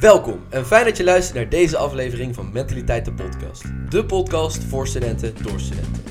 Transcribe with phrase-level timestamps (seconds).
[0.00, 3.62] Welkom en fijn dat je luistert naar deze aflevering van Mentaliteit de Podcast.
[3.90, 6.02] De podcast voor studenten door studenten.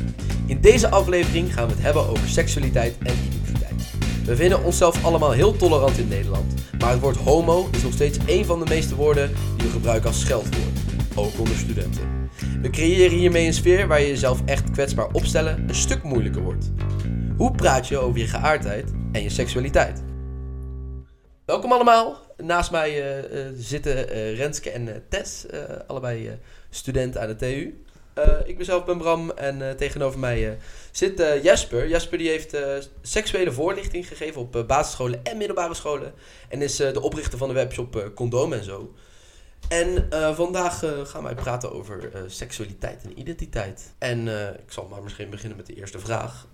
[0.46, 3.92] In deze aflevering gaan we het hebben over seksualiteit en identiteit.
[4.26, 8.18] We vinden onszelf allemaal heel tolerant in Nederland, maar het woord homo is nog steeds
[8.26, 10.80] één van de meeste woorden die we gebruiken als scheldwoord,
[11.16, 12.30] ook onder studenten.
[12.62, 16.72] We creëren hiermee een sfeer waar je jezelf echt kwetsbaar opstellen een stuk moeilijker wordt.
[17.38, 20.04] Hoe praat je over je geaardheid en je seksualiteit?
[21.46, 22.23] Welkom allemaal.
[22.44, 25.46] Naast mij eh, eh, zitten eh, Renske en Tess,
[25.88, 26.40] allebei
[26.70, 27.84] studenten aan de TU.
[28.46, 30.58] Ik ben zelf ben Bram en tegenover mij
[30.92, 31.88] zit Jasper.
[31.88, 32.58] Jasper die heeft
[33.02, 36.14] seksuele voorlichting gegeven op basisscholen en middelbare scholen.
[36.50, 38.94] En is de oprichter van de webshop Condoom en zo.
[39.68, 43.94] En vandaag gaan wij praten over seksualiteit en identiteit.
[43.98, 46.48] En ik zal maar misschien beginnen met de eerste vraag.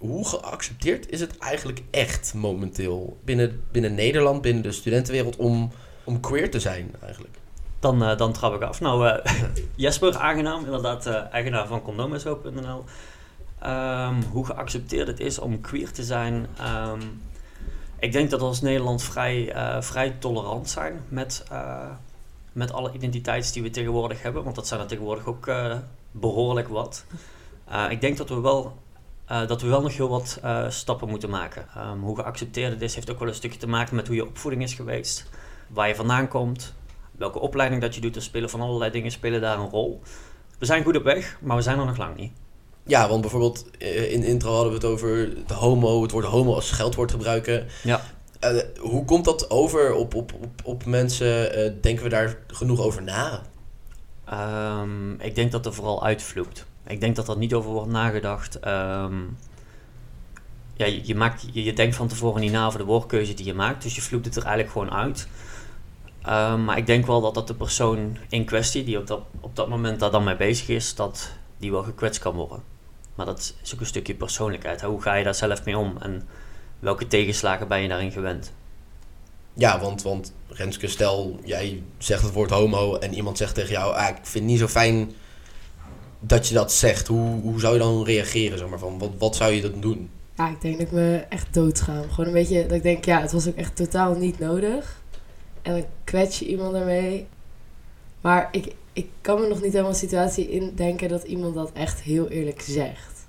[0.00, 5.70] Hoe geaccepteerd is het eigenlijk echt momenteel binnen, binnen Nederland, binnen de studentenwereld, om,
[6.04, 7.34] om queer te zijn eigenlijk?
[7.78, 8.80] Dan, eh, dan trap ik af.
[8.80, 9.32] Nou, eh,
[9.74, 12.84] Jesper, aangenaam, inderdaad, eh, eigenaar van condoomso.nl.
[13.58, 16.46] Ehm, hoe geaccepteerd het is om queer te zijn.
[16.58, 17.00] Ehm,
[17.98, 21.44] ik denk dat we als Nederland vrij, vrij tolerant zijn met,
[22.52, 24.42] met alle identiteiten die we tegenwoordig hebben.
[24.44, 25.76] Want dat zijn er tegenwoordig ook eh,
[26.10, 27.04] behoorlijk wat.
[27.90, 28.76] Ik denk dat we wel,
[29.30, 31.66] eh, dat we wel nog heel wat eh, stappen moeten maken.
[31.74, 34.26] Ehm, hoe geaccepteerd het is, heeft ook wel een stukje te maken met hoe je
[34.26, 35.26] opvoeding is geweest.
[35.68, 36.74] Waar je vandaan komt,
[37.12, 38.16] welke opleiding dat je doet.
[38.16, 40.00] Er spelen van allerlei dingen spelen daar een rol.
[40.58, 42.32] We zijn goed op weg, maar we zijn er nog lang niet.
[42.82, 46.24] Ja, want bijvoorbeeld eh, in de intro hadden we het over de homo, het woord
[46.24, 47.66] homo als scheldwoord gebruiken.
[47.82, 48.00] Ja.
[48.78, 51.52] Hoe komt dat over op, op, op, op mensen?
[51.80, 53.42] Denken we daar genoeg over na?
[54.30, 56.66] Ehm, ik denk dat er vooral uitvloept.
[56.86, 58.58] Ik denk dat er niet over wordt nagedacht.
[58.60, 59.14] Ehm,
[60.74, 63.82] ja, je, maakt, je, denkt van tevoren niet na over de woordkeuze die je maakt,
[63.82, 65.28] dus je vloept het er eigenlijk gewoon uit.
[66.22, 69.56] Ehm, maar ik denk wel dat dat de persoon in kwestie, die op dat, op
[69.56, 72.62] dat moment daar dan mee bezig is, dat die wel gekwetst kan worden.
[73.14, 74.82] Maar dat is ook een stukje persoonlijkheid.
[74.82, 76.28] Hoe ga je daar zelf mee om en
[76.78, 78.52] welke tegenslagen ben je daarin gewend?
[79.54, 83.94] Ja, want, want Renske, stel jij zegt het woord homo en iemand zegt tegen jou,
[83.94, 85.12] ah, ik vind het niet zo fijn
[86.20, 87.06] dat je dat zegt.
[87.06, 88.58] Hoe, hoe zou je dan reageren?
[88.58, 90.10] Zeg maar, van, wat, wat zou je dan doen?
[90.36, 92.10] Ja, ik denk dat ik me echt doodschaam.
[92.10, 95.02] Gewoon een beetje dat ik denk, ja, het was ook echt totaal niet nodig.
[95.62, 97.26] En dan kwets je iemand ermee.
[98.20, 102.00] Maar ik, ik kan me nog niet helemaal een situatie indenken dat iemand dat echt
[102.00, 103.28] heel eerlijk zegt.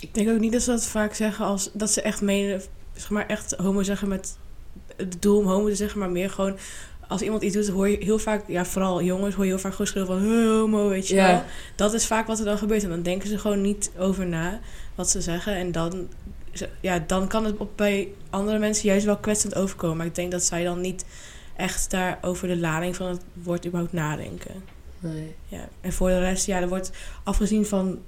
[0.00, 2.62] Ik denk ook niet dat ze dat vaak zeggen als dat ze echt menen,
[2.94, 4.38] zeg maar echt homo zeggen met
[4.98, 6.56] het doel om homo te zeggen, maar meer gewoon
[7.08, 9.72] als iemand iets doet, hoor je heel vaak, ja, vooral jongens, hoor je heel vaak
[9.72, 11.42] gewoon schreeuwen van "Huh, homo, weet je wel.
[11.74, 14.60] Dat is vaak wat er dan gebeurt en dan denken ze gewoon niet over na
[14.94, 16.08] wat ze zeggen en dan,
[16.80, 20.30] ja, dan kan het op, bij andere mensen juist wel kwetsend overkomen, maar ik denk
[20.30, 21.04] dat zij dan niet
[21.56, 24.54] echt daar over de lading van het woord überhaupt nadenken.
[25.00, 25.34] Nee.
[25.46, 26.90] Ja, en voor de rest, ja, er wordt
[27.24, 27.98] afgezien van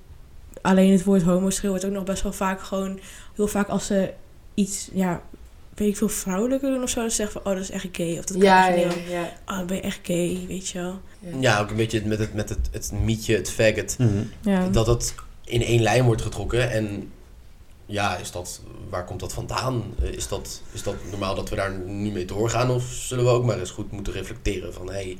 [0.62, 3.00] alleen het woord homoschil, wordt ook nog best wel vaak gewoon,
[3.34, 4.12] heel vaak als ze
[4.54, 5.22] iets, ja,
[5.80, 8.18] weet ik veel, vrouwelijker doen of zo, dan zeggen van, oh, dat is echt gay.
[8.18, 9.08] Of dat kan Ja, echt ja, niet.
[9.10, 9.22] ja.
[9.46, 11.00] Oh, dan ben je echt gay, weet je wel.
[11.40, 11.60] ja.
[11.60, 13.96] Ook een beetje met het, met het, het mietje, het faggot.
[14.40, 14.68] Ja.
[14.68, 15.14] Dat het
[15.44, 16.70] in één lijn wordt getrokken.
[16.70, 17.12] En
[17.86, 19.82] ja, is dat, waar komt dat vandaan?
[20.02, 22.70] Eh, Is dat, is dat normaal dat we daar nu mee doorgaan?
[22.70, 24.90] Of zullen we ook maar eens goed moeten reflecteren van...
[24.90, 25.18] Hey,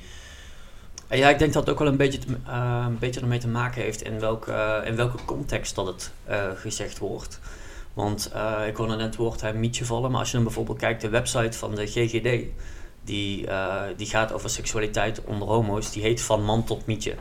[1.08, 3.38] En Ja, ik denk dat het ook wel een beetje, te- eh, een beetje ermee
[3.38, 7.38] te maken heeft in welke, in welke context dat het eh, gezegd wordt.
[7.94, 10.78] Want eh, ik hoorde net het woord hij mietje vallen, maar als je dan bijvoorbeeld
[10.78, 12.44] kijkt, de website van de GGD,
[13.04, 17.14] die, eh, die gaat over seksualiteit onder homo's, die heet Van Man tot Mietje.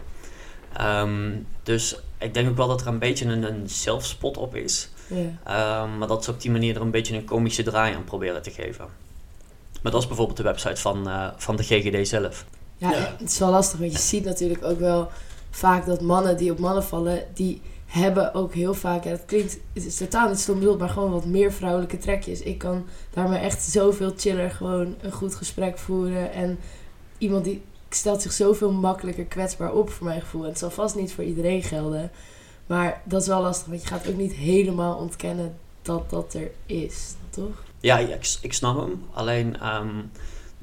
[0.74, 1.31] Ehm,
[1.63, 4.90] dus ik denk ook wel dat er een beetje een, een zelfspot op is.
[5.08, 5.18] Ja.
[5.44, 8.41] Ehm, maar dat ze op die manier er een beetje een komische draai aan proberen
[8.41, 8.85] te geven.
[9.81, 12.46] Maar dat is bijvoorbeeld de website van, eh, van de GGD zelf.
[12.78, 13.16] Ja, Ja.
[13.18, 15.09] het is wel lastig, want je ziet natuurlijk ook wel
[15.50, 19.58] vaak dat mannen die op mannen vallen, die hebben ook heel vaak, ja, het klinkt,
[19.74, 22.42] het is totaal niet stom bedoeld, maar gewoon wat meer vrouwelijke trekjes.
[22.42, 26.60] Ik kan daarmee echt zoveel chiller gewoon een goed gesprek voeren en
[27.18, 30.44] iemand die stelt zich zoveel makkelijker kwetsbaar op voor mijn gevoel.
[30.44, 32.12] En het zal vast niet voor iedereen gelden,
[32.68, 36.52] maar dat is wel lastig, want je gaat ook niet helemaal ontkennen dat dat er
[36.66, 37.64] is, toch?
[37.80, 39.03] Ja, ik, ik snap hem.
[39.14, 40.02] Alleen ehm,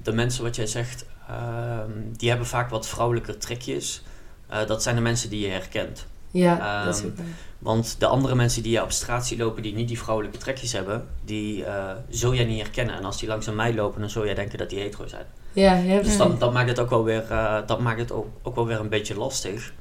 [0.02, 4.02] de mensen wat jij zegt, ehm, die hebben vaak wat vrouwelijker trekjes.
[4.46, 6.06] Eh, dat zijn de mensen die je herkent.
[6.36, 7.26] Ja, dat is Ehm, ook waar.
[7.58, 10.72] Want de andere mensen die je op straat ziet lopen die niet die vrouwelijke trekjes
[10.72, 12.94] hebben, die eh, zul jij niet herkennen.
[12.94, 15.26] En als die langs mij lopen, dan zul jij denken dat die hetero zijn.
[15.52, 18.26] Ja, hebt Dus dat, dat maakt het ook wel weer, eh, dat maakt het ook,
[18.42, 19.72] ook wel weer een beetje lastig.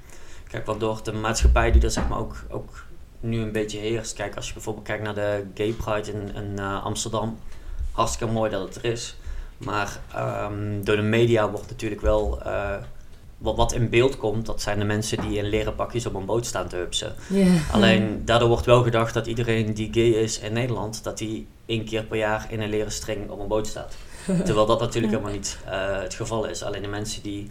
[0.48, 2.86] Kijk, want door de maatschappij die er zeg maar ook, ook
[3.20, 4.14] nu een beetje heerst.
[4.14, 7.40] Kijk, als je bijvoorbeeld kijkt naar de Gay Pride in, in eh, Amsterdam.
[7.92, 9.16] Hartstikke mooi dat het er is.
[9.58, 12.42] Maar ehm, door de media wordt natuurlijk wel...
[13.38, 16.26] wat, wat in beeld komt, dat zijn de mensen die in leren pakjes op een
[16.26, 17.16] boot staan te hupsen.
[17.30, 17.54] Ja.
[17.72, 21.86] Alleen daardoor wordt wel gedacht dat iedereen die gay is in Nederland, dat die één
[21.86, 23.96] keer per jaar in een leren string op een boot staat.
[24.46, 26.64] Terwijl dat natuurlijk helemaal niet eh, het geval is.
[26.64, 27.50] Alleen de mensen die,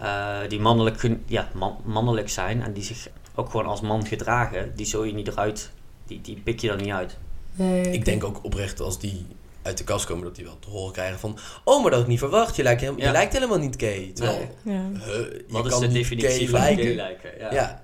[0.00, 4.72] eh, die mannelijk, ja, man- mannelijk zijn en die zich ook gewoon als man gedragen,
[4.76, 5.70] die zul je niet eruit,
[6.06, 7.16] die, die pik je er niet uit.
[7.54, 9.26] Nee, Ik denk ook oprecht als die
[9.68, 11.38] uit de kast komen, dat die wel te horen krijgen van...
[11.64, 12.56] Oh, maar dat had ik niet verwacht.
[12.56, 13.06] Je lijkt, helemaal, Ja.
[13.06, 14.10] je lijkt helemaal niet gay.
[14.14, 14.74] Terwijl, Nee.
[14.76, 14.82] Ja.
[15.04, 16.84] huh, je Wat is de definitie gay van lijken.
[16.84, 17.30] gay lijken?
[17.38, 17.52] Ja.
[17.52, 17.80] Ja.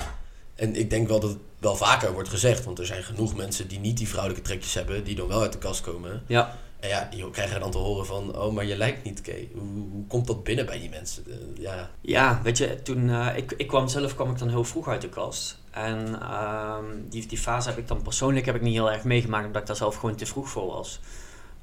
[0.54, 2.64] En ik denk wel dat het wel vaker wordt gezegd.
[2.64, 5.52] Want er zijn genoeg mensen die niet die vrouwelijke trekjes hebben, die dan wel uit
[5.52, 6.22] de kast komen.
[6.26, 6.56] Ja.
[6.80, 9.48] En ja, die krijgen dan te horen van, oh, maar je lijkt niet gay.
[9.54, 11.24] Hoe, hoe komt dat binnen bij die mensen?
[11.26, 14.64] Eh, ja, Ja, weet je, toen eh, ik, ik kwam zelf kwam ik dan heel
[14.64, 15.58] vroeg uit de kast.
[15.70, 19.46] En ehm, die, die fase heb ik dan persoonlijk heb ik niet heel erg meegemaakt,
[19.46, 21.00] omdat ik daar zelf gewoon te vroeg voor was.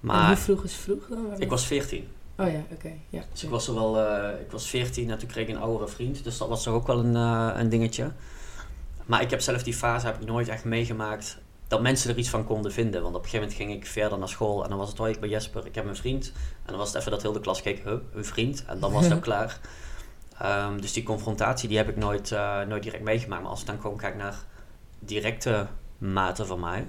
[0.02, 1.34] En hoe Maar vroeg is vroeg dan?
[1.38, 2.08] Ik was 14.
[2.38, 2.92] Oh ja, oké.
[3.10, 3.24] Ja.
[3.32, 5.88] Dus ik was er wel, eh, ik was 14 en toen kreeg ik een oudere
[5.88, 6.24] vriend.
[6.24, 8.12] Dus dat was toch ook wel een, eh, een dingetje.
[9.06, 11.38] Maar ik heb zelf die fase heb ik nooit echt meegemaakt
[11.68, 13.02] dat mensen er iets van konden vinden.
[13.02, 15.14] Want op een gegeven moment ging ik verder naar school en dan was het, hoi,
[15.14, 16.32] ik ben Jesper, ik heb een vriend.
[16.36, 18.66] En dan was het even dat heel de klas keek, huh, een vriend?
[18.66, 19.60] En dan was het ook klaar.
[20.38, 23.42] Ehm, dus die confrontatie die heb ik nooit, eh, nooit direct meegemaakt.
[23.42, 24.36] Maar als ik dan gewoon kijk naar
[25.00, 25.68] directe
[25.98, 26.88] maten van mij,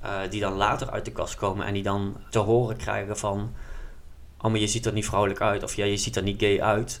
[0.00, 3.52] eh, die dan later uit de kast komen en die dan te horen krijgen van,
[4.40, 6.60] oh maar je ziet er niet vrouwelijk uit of ja, je ziet er niet gay
[6.60, 7.00] uit,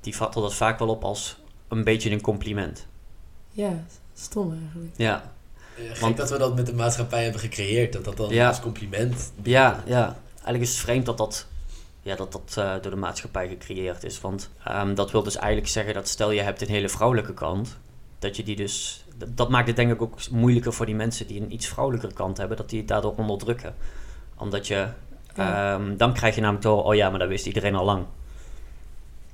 [0.00, 1.36] die vatten dat vaak wel op als
[1.68, 2.86] een beetje een compliment.
[3.50, 3.84] Ja,
[4.14, 4.94] stom eigenlijk.
[4.96, 5.34] Ja,
[5.78, 7.92] Eh, gek Want- dat we dat met de maatschappij hebben gecreëerd.
[7.92, 8.48] Dat dat dan Ja.
[8.48, 9.32] als compliment...
[9.42, 10.16] ja, ja.
[10.34, 11.46] Eigenlijk is het vreemd dat dat,
[12.02, 14.20] ja, dat, dat eh, door de maatschappij gecreëerd is.
[14.20, 17.76] Want ehm, dat wil dus eigenlijk zeggen dat stel je hebt een hele vrouwelijke kant,
[18.18, 19.04] dat je die dus,
[19.34, 22.36] dat, maakt het denk ik ook moeilijker voor die mensen die een iets vrouwelijkere kant
[22.36, 23.74] hebben, dat die het daardoor onderdrukken.
[24.36, 24.88] Omdat je,
[25.34, 25.74] Ja.
[25.74, 28.06] ehm, dan krijg je namelijk te horen, oh ja, maar dat wist iedereen al lang.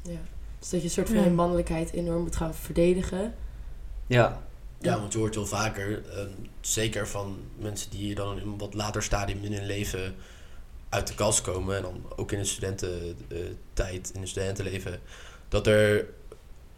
[0.03, 0.19] Ja.
[0.59, 1.25] Dus dat je een soort van Ja.
[1.25, 3.35] je mannelijkheid enorm moet gaan verdedigen.
[4.07, 4.41] Ja,
[4.79, 6.25] Ja, want je hoort wel vaker, eh,
[6.61, 10.15] zeker van mensen die dan in een wat later stadium in hun leven
[10.89, 11.77] uit de kast komen.
[11.77, 15.01] En dan ook in de studententijd, in het studentenleven.
[15.49, 16.07] Dat er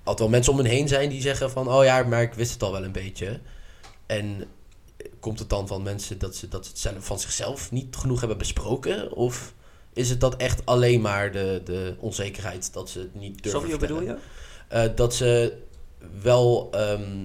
[0.04, 1.68] altijd wel mensen om hen heen zijn die zeggen van...
[1.68, 3.40] Oh ja, maar ik wist het al wel een beetje.
[4.06, 4.44] En
[5.20, 8.18] komt het dan van mensen dat ze, dat ze het zelf, van zichzelf niet genoeg
[8.18, 9.12] hebben besproken?
[9.12, 9.54] Of
[9.92, 13.78] is het dat echt alleen maar de, de onzekerheid dat ze het niet durven Sorry,
[13.78, 14.16] bedoel je?
[14.68, 15.58] Eh, dat ze
[16.22, 17.24] wel ehm,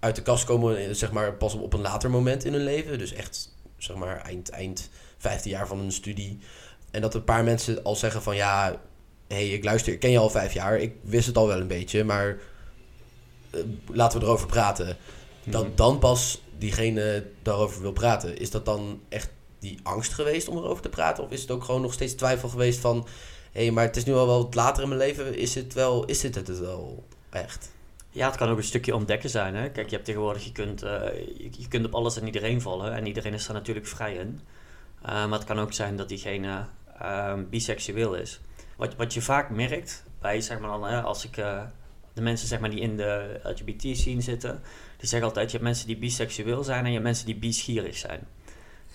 [0.00, 2.64] uit de kast komen, eh, zeg maar, pas op, op een later moment in hun
[2.64, 2.98] leven.
[2.98, 6.38] Dus echt, zeg maar, eind, eind vijfde jaar van hun studie.
[6.90, 8.80] En dat een paar mensen al zeggen van, ja,
[9.32, 10.78] hey, ik luister, ik ken je al vijf jaar.
[10.78, 12.38] Ik wist het al wel een beetje, maar
[13.50, 14.96] eh, laten we erover praten.
[15.44, 15.74] Dat Mhm.
[15.74, 18.38] dan pas diegene daarover wil praten.
[18.38, 21.24] Is dat dan echt die angst geweest om erover te praten?
[21.24, 23.06] Of is het ook gewoon nog steeds twijfel geweest van...
[23.52, 25.36] Hé, hey, maar het is nu al wel wat later in mijn leven.
[25.36, 27.70] Is het wel, is dit het het wel echt?
[28.10, 29.54] Ja, het kan ook een stukje ontdekken zijn.
[29.54, 29.70] Hè?
[29.70, 30.90] Kijk, je hebt tegenwoordig, je kunt, eh,
[31.38, 32.92] je, je kunt op alles en iedereen vallen.
[32.92, 34.40] En iedereen is daar natuurlijk vrij in.
[35.02, 36.64] Eh, maar het kan ook zijn dat diegene
[37.00, 38.40] ehm, biseksueel is.
[38.82, 41.62] Wat, wat je vaak merkt bij, zeg maar dan, hè, als ik eh,
[42.12, 44.60] de mensen zeg maar, die in de LGBT-scene zitten,
[44.96, 47.96] die zeggen altijd, je hebt mensen die biseksueel zijn en je hebt mensen die bischierig
[47.96, 48.20] zijn.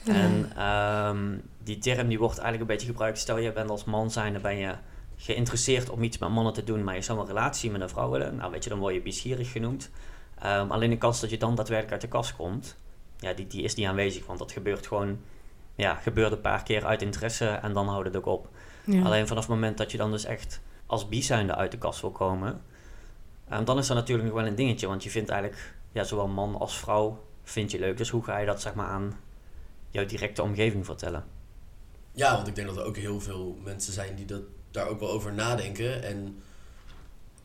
[0.05, 3.17] En ehm, die term die wordt eigenlijk een beetje gebruikt.
[3.17, 4.75] Stel je bent als man zijn, dan ben je
[5.17, 8.09] geïnteresseerd om iets met mannen te doen, maar je zou een relatie met een vrouw
[8.09, 8.35] willen.
[8.35, 9.89] Nou, weet je, dan word je biesgierig genoemd.
[10.39, 12.77] Ehm, alleen de kans dat je dan daadwerkelijk uit de kast komt,
[13.19, 14.25] ja, die, die is niet aanwezig.
[14.25, 15.19] Want dat gebeurt gewoon,
[15.75, 18.49] ja, gebeurt een paar keer uit interesse en dan houdt het ook op.
[18.87, 19.03] Ja.
[19.03, 22.01] Alleen vanaf het moment dat je dan dus echt als bi zijnde uit de kast
[22.01, 22.61] wil komen,
[23.49, 24.87] ehm, dan is dat natuurlijk nog wel een dingetje.
[24.87, 27.97] Want je vindt eigenlijk, ja, zowel man als vrouw vind je leuk.
[27.97, 29.19] Dus hoe ga je dat zeg maar aan
[29.89, 31.25] jouw directe omgeving vertellen?
[32.11, 34.41] Ja, want ik denk dat er ook heel veel mensen zijn die dat,
[34.71, 36.03] daar ook wel over nadenken.
[36.03, 36.41] En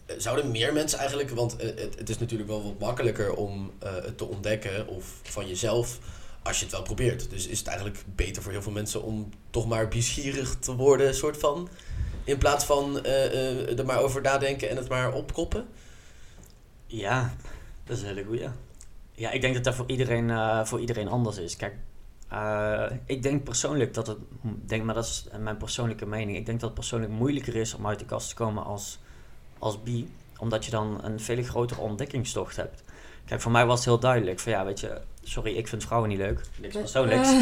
[0.07, 3.73] eh, zouden meer mensen eigenlijk, want eh, het, het is natuurlijk wel wat makkelijker om
[3.79, 5.99] eh, het te ontdekken of van jezelf
[6.43, 7.31] als je het wel probeert.
[7.31, 11.15] Dus is het eigenlijk beter voor heel veel mensen om toch maar biesgierig te worden,
[11.15, 11.69] soort van.
[12.25, 15.67] In plaats van eh, eh, er maar over nadenken en het maar opkoppen.
[16.87, 17.35] Ja,
[17.85, 18.49] dat is een hele goeie.
[19.13, 21.57] Ja, ik denk dat dat voor iedereen, eh, voor iedereen anders is.
[21.57, 21.75] Kijk,
[23.07, 26.37] ik denk persoonlijk dat het, denk, maar dat is mijn persoonlijke mening.
[26.37, 28.99] Ik denk dat het persoonlijk moeilijker is om uit de kast te komen als,
[29.59, 32.83] als bi, omdat je dan een veel grotere ontdekkingstocht hebt.
[33.25, 36.09] Kijk, voor mij was het heel duidelijk van ja, weet je, sorry, ik vind vrouwen
[36.09, 36.41] niet leuk.
[36.61, 37.33] Niks persoonlijks.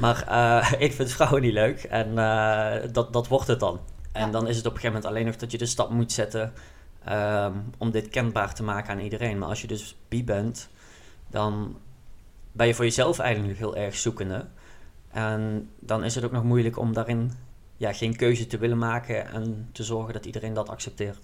[0.00, 3.80] Maar eh, ik vind vrouwen niet leuk en eh, dat, dat wordt het dan.
[4.12, 4.32] En Ja.
[4.32, 6.52] dan is het op een gegeven moment alleen nog dat je de stap moet zetten
[7.04, 9.38] ehm, om dit kenbaar te maken aan iedereen.
[9.38, 10.68] Maar als je dus bi bent,
[11.30, 11.76] dan
[12.52, 14.46] ben je voor jezelf eigenlijk heel erg zoekende.
[15.10, 17.32] En dan is het ook nog moeilijk om daarin
[17.76, 21.18] ja, geen keuze te willen maken en te zorgen dat iedereen dat accepteert.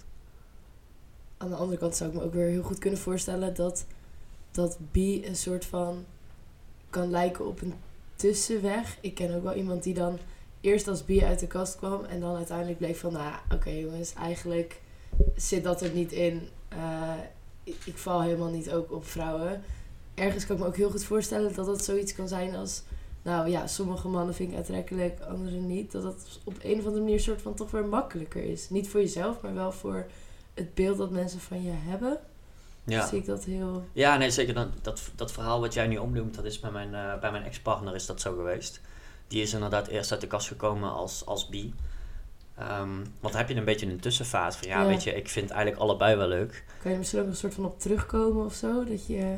[1.37, 3.85] Aan de andere kant zou ik me ook weer heel goed kunnen voorstellen dat,
[4.51, 6.05] dat bi een soort van
[6.89, 7.73] kan lijken op een
[8.15, 8.97] tussenweg.
[9.01, 10.19] Ik ken ook wel iemand die dan
[10.61, 14.13] eerst als bi uit de kast kwam en dan uiteindelijk bleek van, nou oké jongens,
[14.13, 14.81] eigenlijk
[15.35, 16.47] zit dat er niet in.
[16.73, 17.13] Uh,
[17.63, 19.61] ik, ik val helemaal niet ook op vrouwen.
[20.13, 22.83] Ergens kan ik me ook heel goed voorstellen dat dat zoiets kan zijn als
[23.21, 25.91] nou ja, sommige mannen vind ik aantrekkelijk, andere niet.
[25.91, 28.69] Dat dat op een of andere manier soort van toch weer makkelijker is.
[28.69, 30.05] Niet voor jezelf, maar wel voor
[30.53, 32.19] het beeld dat mensen van je hebben.
[32.91, 33.07] Ja.
[33.07, 33.83] Zie ik dat heel...
[33.93, 34.53] Ja, nee, zeker.
[34.53, 37.43] Dat, dat, dat verhaal wat jij nu omnoemt, dat is bij mijn, uh, bij mijn
[37.43, 38.81] ex-partner is dat zo geweest.
[39.27, 41.73] Die is inderdaad eerst uit de kast gekomen als, als bi.
[42.59, 45.81] Um, want heb je een beetje een tussenfase van, ja, weet je, ik vind eigenlijk
[45.81, 46.65] allebei wel leuk.
[46.81, 48.83] Kan je misschien ook een soort van op terugkomen of zo?
[48.83, 49.35] Dat je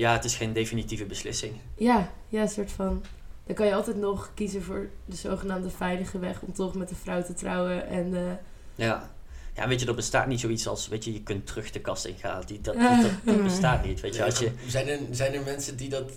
[0.00, 1.54] ja, het is geen definitieve beslissing.
[1.74, 3.02] Ja, ja, een soort van.
[3.46, 6.96] Dan kan je altijd nog kiezen voor de zogenaamde veilige weg om toch met een
[6.96, 7.86] vrouw te trouwen.
[7.86, 8.32] En, uh...
[8.74, 9.10] Ja.
[9.54, 12.04] Ja, weet je, er bestaat niet zoiets als, weet je, je kunt terug de kast
[12.04, 12.42] ingaan.
[12.46, 12.76] Die, dat,
[13.24, 14.24] dat, bestaat niet, weet je.
[14.24, 14.50] Als je...
[14.66, 16.10] Zijn, er, zijn er mensen die dat...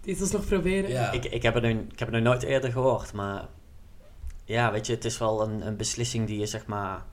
[0.00, 0.90] Die het nog proberen?
[0.90, 1.12] Ja.
[1.12, 3.48] Ik, ik, heb het nu, ik heb het nog nooit eerder gehoord, maar...
[4.44, 7.04] Ja, weet je, het is wel een, een beslissing die je, zeg maar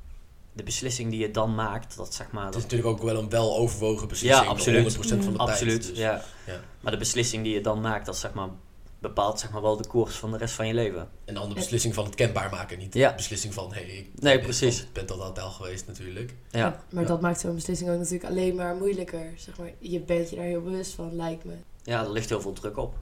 [0.57, 2.45] de beslissing die je dan maakt, dat zeg maar...
[2.45, 4.43] Het is natuurlijk ook wel een wel overwogen beslissing.
[4.43, 4.97] Ja, absoluut.
[4.97, 5.95] 100% van de absoluut, tijd.
[5.95, 6.23] Dus, ja.
[6.45, 6.59] ja.
[6.79, 8.49] Maar de beslissing die je dan maakt, dat zeg maar
[8.99, 11.09] bepaalt zeg maar wel de koers van de rest van je leven.
[11.25, 14.21] En dan de beslissing van het kenbaar maken, niet de beslissing van hé, hey, ik
[14.21, 14.87] nee, precies.
[14.93, 16.33] ben tot dat al geweest natuurlijk.
[16.51, 16.83] Ja.
[16.89, 19.33] maar dat maakt zo'n beslissing ook natuurlijk alleen maar moeilijker.
[19.35, 21.55] Zeg maar, je bent je daar heel bewust van, lijkt me.
[21.83, 22.95] Ja, er ligt heel veel druk op.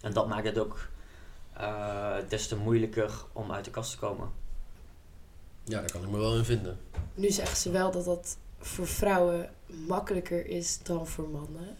[0.00, 0.88] En dat maakt het ook
[1.60, 4.30] uh, des te moeilijker om uit de kast te komen.
[5.64, 6.78] Ja, daar kan ik me wel in vinden.
[7.14, 11.76] Nu zeggen ze wel dat dat voor vrouwen makkelijker is dan voor mannen.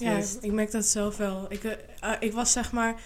[0.00, 1.46] Ja, ik merk dat zelf wel.
[1.48, 3.00] Ik, uh, ik was zeg maar.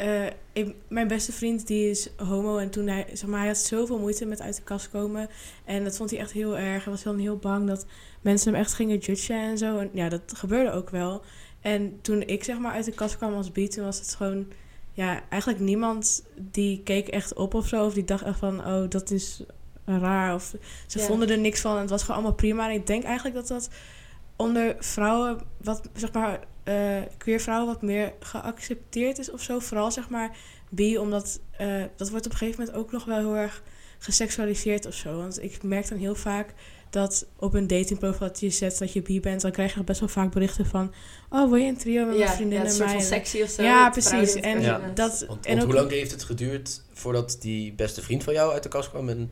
[0.00, 3.58] Uh, ik, mijn beste vriend die is homo en toen hij, zeg maar, hij had
[3.58, 5.28] zoveel moeite met uit de kast komen.
[5.64, 6.84] En dat vond hij echt heel erg.
[6.84, 7.86] Hij was heel bang dat
[8.20, 9.78] mensen hem echt gingen judgen en zo.
[9.78, 11.22] En ja, dat gebeurde ook wel.
[11.60, 14.46] En toen ik zeg maar uit de kast kwam als bi, toen was het gewoon
[14.92, 17.84] ja, eigenlijk niemand die keek echt op of zo.
[17.84, 19.42] Of die dacht echt van, oh, dat is
[19.84, 20.34] raar.
[20.34, 20.54] Of
[20.86, 21.74] ze vonden er niks van.
[21.74, 22.68] En het was gewoon allemaal prima.
[22.68, 23.70] En ik denk eigenlijk dat dat
[24.40, 29.58] onder vrouwen, wat zeg maar, uh, queer vrouwen wat meer geaccepteerd is of zo.
[29.58, 30.36] Vooral zeg maar
[30.70, 33.62] bi, omdat uh, dat wordt op een gegeven moment ook nog wel heel erg
[33.98, 35.16] geseksualiseerd of zo.
[35.16, 36.54] Want ik merk dan heel vaak
[36.90, 40.00] dat op een datingprofiel dat je zet dat je bi bent, dan krijg je best
[40.00, 40.92] wel vaak berichten van,
[41.30, 42.66] oh, wil je een trio met ja, mijn vriendinnen?
[42.66, 43.62] Ja, een soort van sexy of zo.
[43.62, 44.34] Ja, precies.
[44.34, 45.24] En dat...
[45.28, 48.62] Want, en want hoe lang heeft het geduurd voordat die beste vriend van jou uit
[48.62, 49.30] de kast kwam en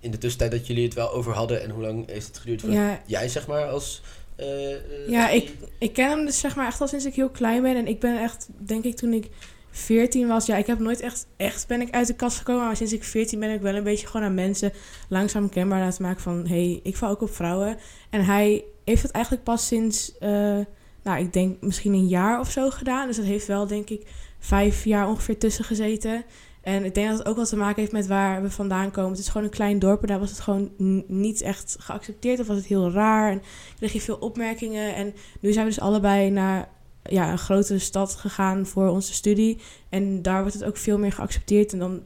[0.00, 2.60] in de tussentijd dat jullie het wel over hadden en hoe lang heeft het geduurd
[2.60, 4.02] voordat jij zeg maar als...
[4.40, 7.62] Uh, ja, ik, ik ken hem dus zeg maar echt al sinds ik heel klein
[7.62, 9.28] ben en ik ben echt, denk ik toen ik
[9.70, 12.64] 14 was, ja, ik heb nooit echt, echt ben ik uit de kast gekomen.
[12.64, 14.72] Maar sinds ik 14 ben ik wel een beetje gewoon aan mensen
[15.08, 16.46] langzaam kenbaar laten maken van...
[16.46, 17.76] hé, hey, ik val ook op vrouwen.
[18.10, 20.58] En hij heeft het eigenlijk pas sinds, uh,
[21.02, 23.06] nou, ik denk misschien een jaar of zo gedaan.
[23.06, 24.06] Dus dat heeft wel, denk ik,
[24.38, 26.24] vijf jaar ongeveer tussen gezeten.
[26.60, 29.10] En ik denk dat het ook wel te maken heeft met waar we vandaan komen.
[29.10, 30.70] Het is gewoon een klein dorp en daar was het gewoon
[31.06, 32.40] niet echt geaccepteerd.
[32.40, 33.42] Of was het heel raar en
[33.76, 34.94] kreeg je veel opmerkingen.
[34.94, 36.68] En nu zijn we dus allebei naar
[37.02, 39.58] ja, een grotere stad gegaan voor onze studie.
[39.88, 41.72] En daar wordt het ook veel meer geaccepteerd.
[41.72, 42.02] En dan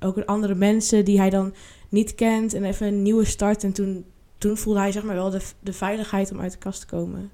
[0.00, 1.54] ook andere mensen die hij dan
[1.88, 2.54] niet kent.
[2.54, 3.64] En even een nieuwe start.
[3.64, 4.04] En toen,
[4.38, 7.30] toen voelde hij zeg maar wel de, de veiligheid om uit de kast te komen.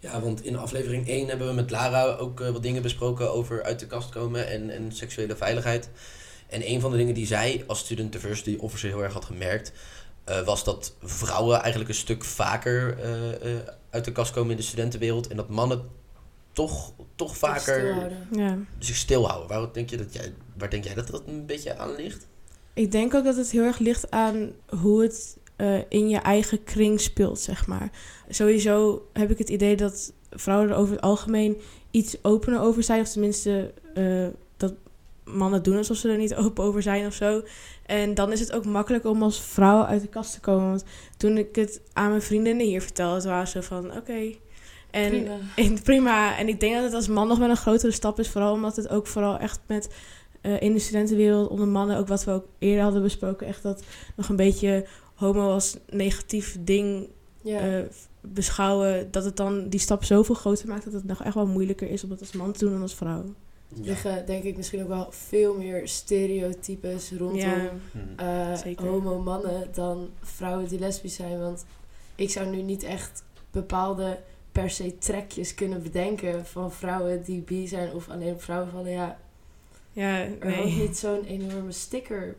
[0.00, 3.62] Ja, want in aflevering 1 hebben we met Lara ook uh, wat dingen besproken over
[3.62, 5.90] uit de kast komen en, en seksuele veiligheid.
[6.48, 9.72] En een van de dingen die zij als student diversity officer heel erg had gemerkt,
[10.28, 12.98] uh, was dat vrouwen eigenlijk een stuk vaker
[13.44, 13.58] uh,
[13.90, 15.28] uit de kast komen in de studentenwereld.
[15.28, 15.88] En dat mannen
[16.52, 18.58] toch, toch vaker ja.
[18.78, 19.48] zich stilhouden.
[19.48, 22.26] Waar denk, je dat jij, waar denk jij dat dat een beetje aan ligt?
[22.74, 26.64] Ik denk ook dat het heel erg ligt aan hoe het uh, in je eigen
[26.64, 27.90] kring speelt, zeg maar.
[28.28, 31.56] Sowieso heb ik het idee dat vrouwen er over het algemeen
[31.90, 33.00] iets opener over zijn.
[33.00, 34.26] Of tenminste, uh,
[34.56, 34.74] dat
[35.24, 37.42] mannen doen alsof ze er niet open over zijn of zo.
[37.86, 40.68] En dan is het ook makkelijk om als vrouw uit de kast te komen.
[40.68, 40.84] Want
[41.16, 43.86] toen ik het aan mijn vriendinnen hier vertelde, waren ze van...
[43.86, 44.40] Oké, okay,
[44.90, 45.36] en prima.
[45.56, 46.38] In, prima.
[46.38, 48.28] En ik denk dat het als man nog wel een grotere stap is.
[48.28, 49.88] Vooral omdat het ook vooral echt met
[50.42, 53.82] uh, in de studentenwereld onder mannen, ook wat we ook eerder hadden besproken, echt dat
[54.16, 54.86] nog een beetje
[55.20, 57.08] homo als negatief ding
[57.42, 57.78] ja.
[57.78, 57.84] uh,
[58.20, 59.10] beschouwen.
[59.10, 62.04] Dat het dan die stap zoveel groter maakt dat het nog echt wel moeilijker is
[62.04, 63.24] om het als man te doen dan als vrouw.
[63.74, 63.84] Ja.
[63.84, 67.70] liggen denk ik misschien ook wel veel meer stereotypes rondom ja,
[68.64, 71.40] uh, homo-mannen dan vrouwen die lesbisch zijn.
[71.40, 71.64] Want
[72.14, 74.18] ik zou nu niet echt bepaalde
[74.52, 78.90] per se trekjes kunnen bedenken van vrouwen die bi zijn of alleen op vrouwen vallen.
[78.90, 79.18] Ja,
[79.92, 80.78] Ja, Er wordt nee.
[80.78, 82.36] niet zo'n enorme sticker.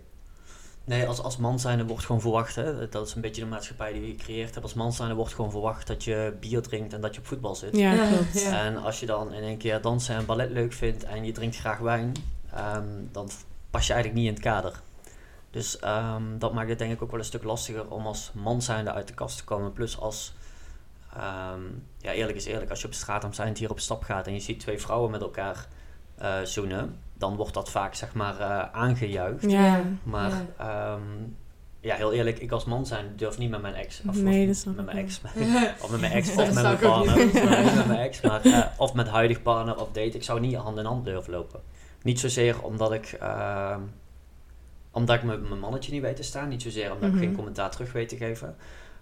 [0.84, 3.94] Nee, als, als man zijnde wordt gewoon verwacht, hè, dat is een beetje de maatschappij
[3.94, 4.64] die je gecreëerd hebt.
[4.64, 7.56] Als man zijnde wordt gewoon verwacht dat je bier drinkt en dat je op voetbal
[7.56, 7.78] zit.
[7.78, 8.42] Ja, Ja, klopt.
[8.42, 8.64] ja.
[8.66, 11.58] En als je dan in één keer dansen en ballet leuk vindt en je drinkt
[11.58, 12.14] graag wijn,
[12.54, 13.30] ehm, dan
[13.70, 14.82] pas je eigenlijk niet in het kader.
[15.52, 18.62] Dus ehm, dat maakt het denk ik ook wel een stuk lastiger om als man
[18.62, 19.74] zijnde uit de kast te komen.
[19.74, 20.34] Plus als,
[21.14, 21.62] ehm,
[21.98, 24.34] ja eerlijk is eerlijk, als je op straat am zijn hier op stap gaat en
[24.34, 25.68] je ziet twee vrouwen met elkaar
[26.18, 29.52] eh zoenen, dan wordt dat vaak zeg maar eh, aangejuicht.
[29.52, 29.82] Ja.
[30.04, 30.46] Maar Ja.
[30.60, 30.98] ja.
[31.80, 34.02] ja, heel eerlijk, ik als man zijn durf niet met mijn ex.
[34.10, 35.22] Of, Nee, of met mijn ex.
[35.84, 37.26] of met mijn ex, of met mijn partner.
[37.26, 40.02] niet met mijn ex, maar eh, of met huidig partner of date.
[40.16, 41.60] Ik zou niet hand in hand durven lopen.
[42.02, 43.76] Niet zozeer omdat ik, eh,
[44.92, 46.48] omdat ik mijn mijn mannetje niet weet te staan.
[46.50, 47.18] Niet zozeer omdat Mhm.
[47.18, 48.56] ik geen commentaar terug weet te geven.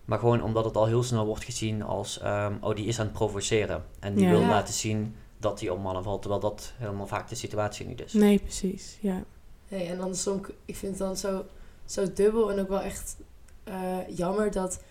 [0.05, 3.05] Maar gewoon omdat het al heel snel wordt gezien als, ehm, oh die is aan
[3.05, 3.83] het provoceren.
[3.99, 4.29] En die Ja.
[4.31, 6.21] wil laten zien dat hij op mannen valt.
[6.21, 8.13] Terwijl dat helemaal vaak de situatie niet is.
[8.13, 8.97] Nee, precies.
[9.01, 9.23] Ja.
[9.67, 11.45] Hey, en dan soms, ik vind het dan zo,
[11.85, 13.17] zo dubbel en ook wel echt
[13.63, 14.81] eh, jammer dat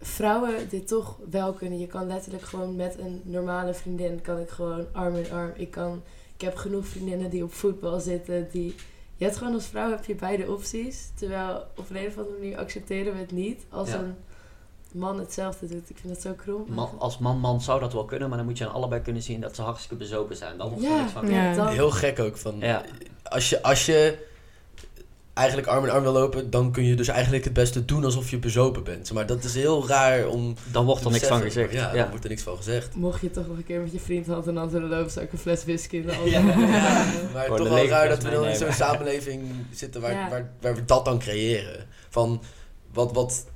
[0.00, 1.78] vrouwen dit toch wel kunnen.
[1.78, 5.52] Je kan letterlijk gewoon met een normale vriendin, kan ik gewoon arm in arm.
[5.54, 6.02] Ik, kan,
[6.34, 8.74] ik heb genoeg vriendinnen die op voetbal zitten, die...
[9.16, 11.10] Je hebt gewoon als vrouw heb je beide opties.
[11.14, 13.98] Terwijl op een, of andere manier accepteren we het niet als Ja.
[13.98, 14.16] een
[14.94, 15.90] man hetzelfde doet.
[15.90, 16.64] Ik vind dat zo krom.
[16.68, 19.40] Man, als man-man zou dat wel kunnen, maar dan moet je aan allebei kunnen zien
[19.40, 20.58] dat ze hartstikke bezopen zijn.
[20.58, 21.30] Dan wordt er ja, niks van.
[21.30, 21.54] Ja.
[21.54, 22.36] dan, Heel gek ook.
[22.36, 22.82] Van, Ja.
[23.22, 24.18] als, je, als je
[25.34, 28.30] eigenlijk arm in arm wil lopen, dan kun je dus eigenlijk het beste doen alsof
[28.30, 29.12] je bezopen bent.
[29.12, 31.72] Maar dat is heel raar om Dan wordt er niks van gezegd.
[31.72, 32.94] Ja, Ja, dan wordt er niks van gezegd.
[32.94, 35.24] mocht je toch nog een keer met je vriend hand in hand willen lopen, zou
[35.24, 36.38] ik een fles whisky in de Ja.
[36.40, 40.12] andere Ja, maar Gewoon toch wel raar dat we dan in zo'n samenleving zitten waar,
[40.12, 40.28] Ja.
[40.28, 41.86] waar, waar we dat dan creëren.
[42.10, 42.42] Van
[42.92, 43.46] wat, wat,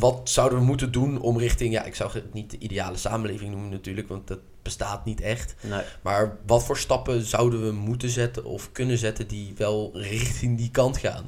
[0.00, 3.50] wat zouden we moeten doen om richting, ja, ik zou het niet de ideale samenleving
[3.50, 5.54] noemen natuurlijk, want dat bestaat niet echt.
[5.60, 5.82] Nee.
[6.02, 10.70] Maar wat voor stappen zouden we moeten zetten of kunnen zetten die wel richting die
[10.70, 11.24] kant gaan?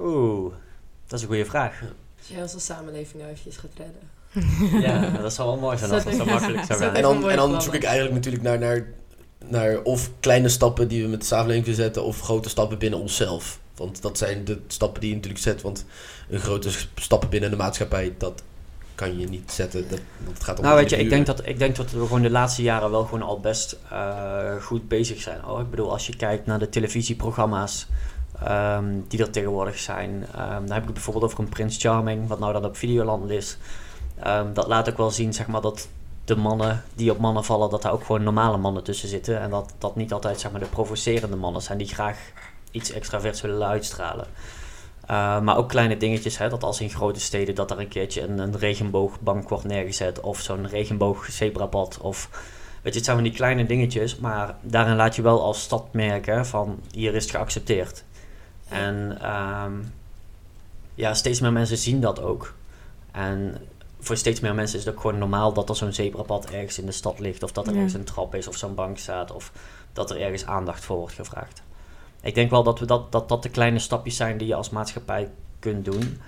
[0.00, 0.52] Oeh,
[1.06, 1.82] dat is een goede vraag.
[2.18, 4.14] Als jij onze samenleving nou eventjes gaat redden.
[4.82, 6.94] Ja, dat zou wel mooi zijn als dat zo makkelijk zou gaan.
[6.94, 8.86] En dan, en zoek ik eigenlijk natuurlijk naar, naar,
[9.44, 13.00] naar of kleine stappen die we met de samenleving kunnen zetten, of grote stappen binnen
[13.00, 13.60] onszelf.
[13.76, 15.62] Want dat zijn de stappen die je natuurlijk zet.
[15.62, 15.84] Want
[16.28, 18.42] een grote stappen binnen de maatschappij, dat
[18.94, 19.88] kan je niet zetten.
[19.88, 20.00] Dat,
[20.32, 22.30] het gaat om Nou weet je, ik denk, dat, ik denk dat we gewoon de
[22.30, 25.40] laatste jaren wel gewoon al best eh, goed bezig zijn.
[25.40, 25.60] hoor.
[25.60, 27.86] Ik bedoel, als je kijkt naar de televisieprogramma's
[28.42, 30.26] ehm, die er tegenwoordig zijn.
[30.34, 33.30] ehm, dan heb ik het bijvoorbeeld over een Prins Charming, wat nou dan op Videoland
[33.30, 33.56] is.
[34.18, 35.88] Ehm, dat laat ook wel zien, zeg maar, dat
[36.24, 39.40] de mannen die op mannen vallen, dat daar ook gewoon normale mannen tussen zitten.
[39.40, 42.18] En dat dat niet altijd, zeg maar, de provocerende mannen zijn die graag
[42.76, 44.26] iets extraverts willen uitstralen.
[45.10, 48.22] Uh, maar ook kleine dingetjes, hè, dat als in grote steden dat er een keertje
[48.22, 52.28] een, een regenboogbank wordt neergezet of zo'n regenboog zebrapad of
[52.82, 55.92] weet je, het zijn van die kleine dingetjes, maar daarin laat je wel als stad
[55.92, 58.04] merken van hier is het geaccepteerd.
[58.68, 59.72] En ehm,
[60.94, 62.54] ja, steeds meer mensen zien dat ook.
[63.12, 63.56] En
[64.00, 66.86] voor steeds meer mensen is het ook gewoon normaal dat er zo'n zebrapad ergens in
[66.86, 67.76] de stad ligt of dat er Ja.
[67.78, 69.52] ergens een trap is of zo'n bank staat of
[69.92, 71.62] dat er ergens aandacht voor wordt gevraagd.
[72.26, 74.70] Ik denk wel dat, we dat, dat dat de kleine stapjes zijn die je als
[74.70, 76.20] maatschappij kunt doen.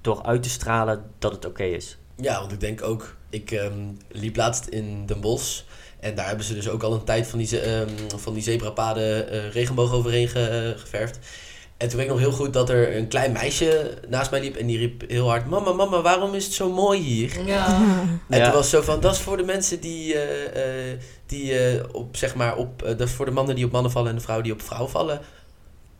[0.00, 1.96] Door uit te stralen dat het oké is.
[2.16, 5.62] Ja, want ik denk ook, ik ehm, liep laatst in Den Bosch.
[6.00, 9.28] En daar hebben ze dus ook al een tijd van die, ehm, van die zebrapaden
[9.30, 10.32] eh, regenboog overheen eh,
[10.76, 11.18] geverfd.
[11.76, 14.56] En toen weet ik nog heel goed dat er een klein meisje naast mij liep
[14.56, 17.46] en die riep heel hard: Mama, mama, waarom is het zo mooi hier?
[17.46, 17.66] Ja.
[18.28, 18.44] En Ja.
[18.44, 22.16] toen was zo van: dat is voor de mensen die, eh, eh, die eh, op,
[22.16, 24.46] zeg maar, op, dat is voor de mannen die op mannen vallen en de vrouwen
[24.46, 25.20] die op vrouwen vallen.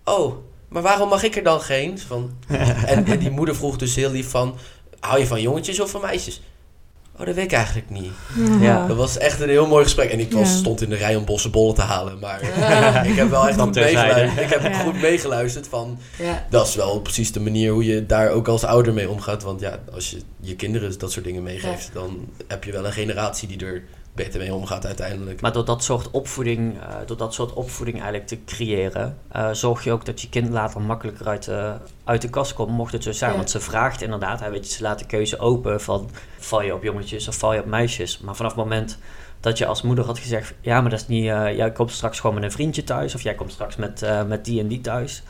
[0.05, 0.35] Oh,
[0.69, 1.99] maar waarom mag ik er dan geen?
[1.99, 2.37] Van,
[2.87, 4.57] en, en die moeder vroeg dus heel lief van:
[5.01, 6.43] hou je van jongetjes of van meisjes?
[7.19, 8.13] Oh, dat weet ik eigenlijk niet.
[8.61, 8.87] Ja.
[8.87, 10.11] Dat was echt een heel mooi gesprek.
[10.11, 10.57] En ik was, Ja.
[10.57, 12.19] stond in de rij om bossenbollen te halen.
[12.19, 13.03] Maar Ja.
[13.11, 14.41] ik heb wel echt Dan goed meegeluisterd.
[14.45, 14.79] Ik heb Ja.
[14.79, 15.99] goed meegeluisterd van...
[16.19, 16.47] ja.
[16.51, 19.43] Dat is wel precies de manier hoe je daar ook als ouder mee omgaat.
[19.43, 21.91] Want ja, als je je kinderen dat soort dingen meegeeft...
[21.93, 23.83] dan heb je wel een generatie die er
[24.15, 25.41] beter mee omgaat uiteindelijk.
[25.41, 29.85] Maar door dat soort opvoeding, eh, door dat soort opvoeding eigenlijk te creëren, eh, zorg
[29.85, 31.75] je ook dat je kind later makkelijker uit, de
[32.05, 33.31] uit de kast komt, mocht het zo zijn.
[33.31, 33.37] Ja.
[33.37, 36.75] Want ze vraagt inderdaad, hè, weet je, ze laat de keuze open van val je
[36.75, 38.19] op jongetjes of val je op meisjes.
[38.19, 38.99] Maar vanaf het moment
[39.45, 42.21] dat je als moeder had gezegd, ja, maar dat is niet, eh, jij komt straks
[42.21, 44.81] gewoon met een vriendje thuis of jij komt straks met, eh, met die en die
[44.81, 45.23] thuis,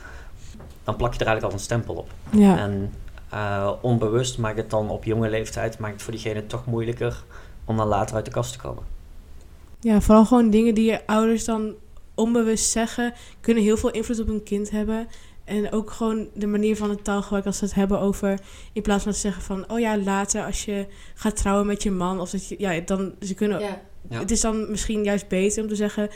[0.83, 2.09] dan plak je er eigenlijk al een stempel op.
[2.29, 2.57] Ja.
[2.57, 2.93] En
[3.29, 7.23] eh, onbewust maakt het dan op jonge leeftijd, maakt het voor diegene toch moeilijker
[7.65, 8.83] om dan later uit de kast te komen.
[9.79, 11.73] ja, vooral gewoon dingen die je ouders dan
[12.15, 15.07] onbewust zeggen, kunnen heel veel invloed op een kind hebben.
[15.43, 18.39] En ook gewoon de manier van het taalgebruik als ze het hebben over...
[18.73, 19.71] In plaats van te zeggen van...
[19.71, 22.19] Oh ja, later als je gaat trouwen met je man.
[22.19, 22.55] Of dat je...
[22.59, 23.13] Ja, dan...
[23.21, 23.59] Ze kunnen...
[23.59, 23.81] ja.
[24.09, 24.19] Ja.
[24.19, 26.09] Het is dan misschien juist beter om te zeggen...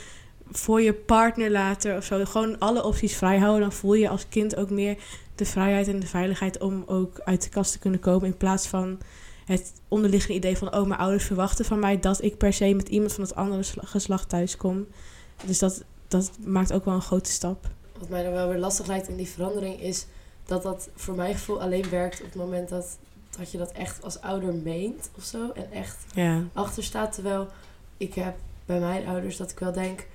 [0.52, 2.26] voor je partner later of zo.
[2.26, 3.62] Gewoon alle opties vrij houden.
[3.62, 4.98] Dan voel je als kind ook meer
[5.36, 8.28] de vrijheid en de veiligheid om ook uit de kast te kunnen komen.
[8.28, 8.98] In plaats van
[9.54, 12.90] het onderliggende idee van, oh, mijn ouders verwachten van mij dat ik per se met
[12.90, 14.88] iemand van het andere sla- geslacht thuis kom.
[15.46, 17.68] Dus dat, dat maakt ook wel een grote stap.
[18.00, 20.06] Wat mij dan wel weer lastig lijkt in die verandering is
[20.46, 22.98] dat dat voor mijn gevoel alleen werkt op het moment dat,
[23.38, 25.52] dat je dat echt als ouder meent of zo.
[25.52, 27.14] En echt Ja, achter staat.
[27.14, 27.48] Terwijl
[27.98, 28.36] ik heb
[28.66, 30.08] bij mijn ouders dat ik wel denk,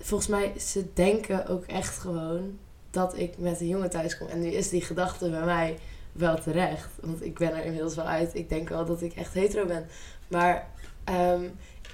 [0.00, 2.58] volgens mij, ze denken ook echt gewoon
[2.90, 4.26] dat ik met een jongen thuis kom.
[4.28, 5.78] En nu is die gedachte bij mij
[6.18, 6.88] wel terecht.
[7.00, 8.34] Want ik ben er inmiddels wel uit.
[8.34, 9.86] Ik denk wel dat ik echt hetero ben.
[10.28, 10.70] Maar
[11.04, 11.42] ehm,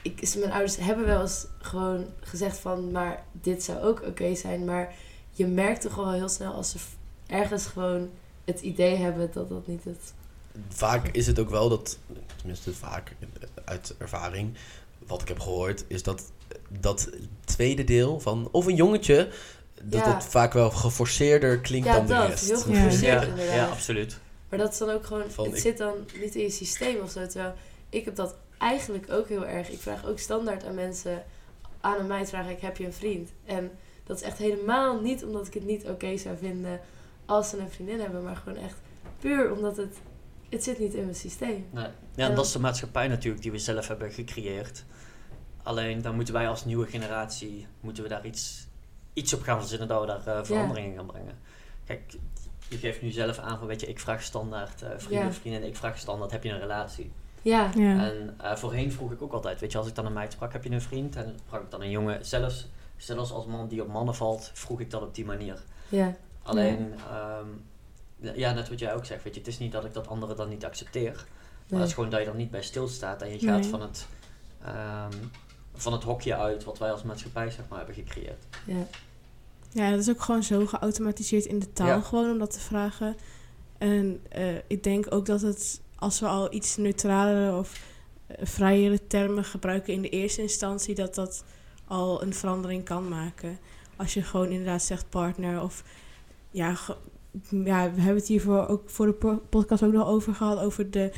[0.02, 4.64] ik, mijn ouders hebben wel eens gewoon gezegd van, maar dit zou ook oké zijn.
[4.64, 4.94] Maar
[5.30, 6.78] je merkt toch wel heel snel als ze
[7.26, 8.10] ergens gewoon
[8.44, 10.14] het idee hebben dat dat niet het...
[10.68, 11.98] Vaak is het ook wel dat,
[12.36, 13.12] tenminste vaak
[13.64, 14.54] uit ervaring,
[15.06, 16.32] wat ik heb gehoord, is dat
[16.68, 17.10] dat
[17.44, 19.28] tweede deel van, of een jongetje,
[19.82, 20.14] dat Ja.
[20.14, 22.28] het vaak wel geforceerder klinkt Ja, dan de dat.
[22.28, 22.44] rest.
[22.48, 22.62] Heel Ja.
[22.80, 23.54] geforceerd Ja, inderdaad.
[23.54, 24.18] ja, absoluut.
[24.48, 27.00] Maar dat is dan ook gewoon, Van, het ik- zit dan niet in je systeem
[27.00, 27.26] of zo.
[27.26, 27.54] Terwijl
[27.88, 29.70] ik heb dat eigenlijk ook heel erg.
[29.70, 31.24] Ik vraag ook standaard aan mensen,
[31.80, 33.30] aan een meid vraag ik, heb je een vriend?
[33.44, 33.70] En
[34.04, 36.80] dat is echt helemaal niet omdat ik het niet oké zou vinden
[37.26, 38.22] als ze een vriendin hebben.
[38.22, 38.76] Maar gewoon echt
[39.18, 39.96] puur omdat het,
[40.48, 41.66] het zit niet in mijn systeem.
[41.70, 41.86] Nee.
[42.14, 44.84] Ja, en dat is de maatschappij natuurlijk die we zelf hebben gecreëerd.
[45.62, 48.66] Alleen dan moeten wij als nieuwe generatie moeten we daar iets,
[49.12, 51.38] iets op gaan verzinnen dat we daar eh, veranderingen in gaan brengen.
[51.84, 52.00] Kijk,
[52.68, 55.32] je geeft nu zelf aan van weet je, ik vraag standaard eh vrienden, Ja.
[55.32, 57.12] vrienden, ik vraag standaard, heb je een relatie?
[57.42, 58.10] Ja, ja.
[58.10, 60.52] En eh, voorheen vroeg ik ook altijd, weet je, als ik dan een meid sprak,
[60.52, 61.16] heb je een vriend?
[61.16, 64.80] En sprak ik dan een jongen, zelfs, zelfs als man die op mannen valt, vroeg
[64.80, 65.62] ik dat op die manier.
[65.88, 67.46] ja, Alleen, ehm,
[68.38, 70.36] ja, net wat jij ook zegt, weet je, het is niet dat ik dat anderen
[70.36, 71.12] dan niet accepteer.
[71.14, 71.24] Maar
[71.68, 71.78] nee.
[71.80, 73.70] het is gewoon dat je er niet bij stilstaat en je gaat Nee.
[73.70, 74.06] van, het,
[74.64, 75.12] ehm,
[75.74, 78.44] van het hokje uit wat wij als maatschappij zeg maar, hebben gecreëerd.
[78.66, 78.86] ja.
[79.74, 82.00] Ja, dat is ook gewoon zo geautomatiseerd in de taal Ja.
[82.00, 83.16] gewoon om dat te vragen.
[83.78, 87.80] En eh, ik denk ook dat het, als we al iets neutralere of
[88.30, 91.44] uh, vrijere termen gebruiken in de eerste instantie, dat dat
[91.86, 93.58] al een verandering kan maken.
[93.96, 95.84] Als je gewoon inderdaad zegt partner of
[96.50, 96.76] ja,
[97.50, 100.90] ja we hebben het hiervoor ook voor de po- podcast ook nog over gehad, over
[100.90, 101.12] de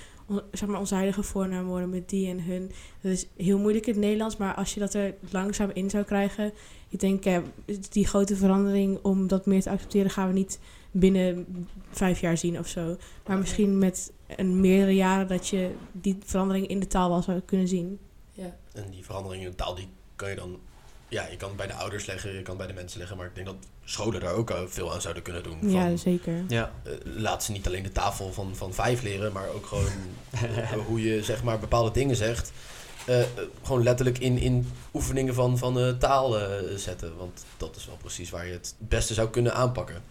[0.52, 2.70] zeg maar onze huidige voornaamwoorden met die en hun.
[3.00, 6.04] Dat is heel moeilijk in het Nederlands, maar als je dat er langzaam in zou
[6.04, 6.52] krijgen,
[6.88, 7.38] ik denk, eh,
[7.90, 10.58] die grote verandering om dat meer te accepteren gaan we niet
[10.90, 11.46] binnen
[11.90, 12.96] vijf jaar zien of zo.
[13.26, 17.40] Maar misschien met een meerdere jaren dat je die verandering in de taal wel zou
[17.40, 17.98] kunnen zien.
[18.32, 18.56] ja.
[18.72, 20.58] En die verandering in de taal, die kan je dan...
[21.14, 23.16] Ja, je kan het bij de ouders leggen, je kan het bij de mensen leggen.
[23.16, 25.58] Maar ik denk dat scholen daar ook eh, veel aan zouden kunnen doen.
[25.60, 26.44] Van, Ja, zeker.
[26.48, 29.86] Ja, eh, laat ze niet alleen de tafel van, van vijf leren, maar ook gewoon
[30.30, 32.52] eh, hoe je zeg maar bepaalde dingen zegt.
[33.62, 36.36] gewoon letterlijk in, in oefeningen van, van eh, taal
[36.76, 37.16] zetten.
[37.16, 40.02] Want dat is wel precies waar je het beste zou kunnen aanpakken.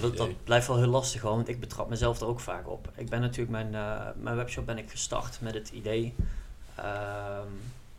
[0.00, 2.88] Dat, blijft wel heel lastig hoor, want ik betrap mezelf er ook vaak op.
[2.94, 6.14] Ik ben natuurlijk, mijn, eh, mijn webshop ben ik gestart met het idee
[6.74, 7.48] ehm,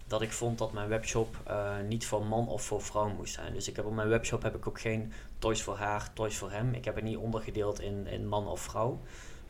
[0.08, 3.54] dat ik vond dat mijn webshop eh, niet voor man of voor vrouw moest zijn.
[3.54, 6.52] Dus ik heb op mijn webshop heb ik ook geen toys voor haar, toys voor
[6.52, 6.74] hem.
[6.74, 9.00] Ik heb het niet ondergedeeld in, in man of vrouw.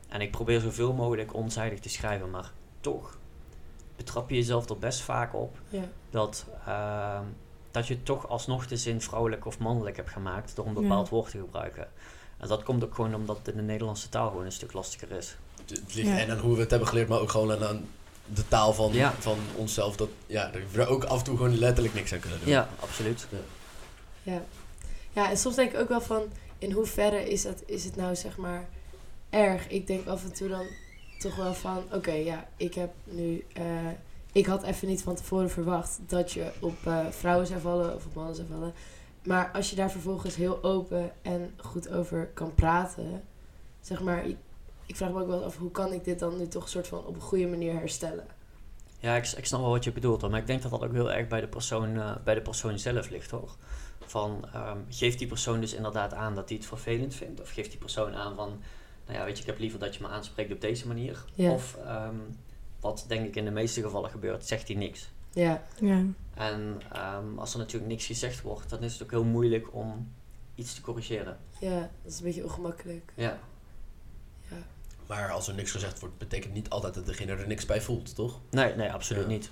[0.08, 3.18] En ik probeer zoveel mogelijk onzijdig te schrijven, maar toch
[3.96, 5.84] betrap je jezelf er best vaak op ja.
[6.10, 7.24] dat, ehm,
[7.72, 10.82] dat je toch alsnog de zin vrouwelijk of mannelijk hebt gemaakt door een Ja.
[10.82, 11.88] bepaald woord te gebruiken.
[12.38, 15.12] En dat komt ook gewoon omdat het in de Nederlandse taal gewoon een stuk lastiger
[15.12, 15.38] is.
[15.66, 16.18] Het ligt Ja.
[16.18, 17.86] en aan hoe we het hebben geleerd, maar ook gewoon aan, aan
[18.34, 19.14] de taal van, Ja.
[19.20, 19.96] van onszelf.
[19.96, 22.50] Dat, ja, dat we er ook af en toe gewoon letterlijk niks aan kunnen doen.
[22.50, 23.28] Ja, absoluut.
[24.24, 24.42] Ja.
[25.14, 26.24] ja, en soms denk ik ook wel van,
[26.58, 28.66] in hoeverre is, dat, is het nou zeg maar
[29.30, 29.68] erg?
[29.68, 30.66] Ik denk af en toe dan
[31.20, 33.46] toch wel van, oké, ja, ik heb nu...
[33.54, 33.64] eh,
[34.32, 38.06] ik had even niet van tevoren verwacht dat je op eh, vrouwen zou vallen of
[38.06, 38.74] op mannen zou vallen.
[39.24, 43.24] Maar als je daar vervolgens heel open en goed over kan praten,
[43.82, 44.24] zeg maar,
[44.88, 47.06] ik, vraag me ook wel af, hoe kan ik dit dan nu toch soort van
[47.06, 48.26] op een goede manier herstellen?
[49.00, 50.30] Ja, ik, ik snap wel wat je bedoelt hoor.
[50.30, 52.80] Maar ik denk dat dat ook heel erg bij de persoon, eh, bij de persoon
[52.80, 53.56] zelf ligt hoor.
[54.00, 57.42] Van, ehm, geeft die persoon dus inderdaad aan dat hij het vervelend vindt?
[57.42, 58.62] Of geeft die persoon aan van,
[59.06, 61.26] nou ja, weet je, ik heb liever dat je me aanspreekt op deze manier?
[61.34, 61.52] Ja.
[61.52, 62.16] Of, ehm,
[62.80, 65.10] wat denk ik in de meeste gevallen gebeurt, zegt hij niks.
[65.34, 66.04] Ja, Ja.
[66.34, 70.12] En ehm, als er natuurlijk niks gezegd wordt, dan is het ook heel moeilijk om
[70.56, 71.38] iets te corrigeren.
[71.60, 73.12] ja, dat is een beetje ongemakkelijk.
[73.16, 73.40] Ja,
[75.08, 78.16] Maar als er niks gezegd wordt, betekent niet altijd dat degene er niks bij voelt,
[78.16, 78.40] toch?
[78.50, 79.30] nee, nee, absoluut Ja.
[79.30, 79.50] niet.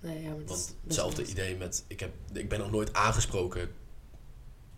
[0.00, 3.70] nee, ja, maar Want hetzelfde idee met, ik, heb, ik ben nog nooit aangesproken.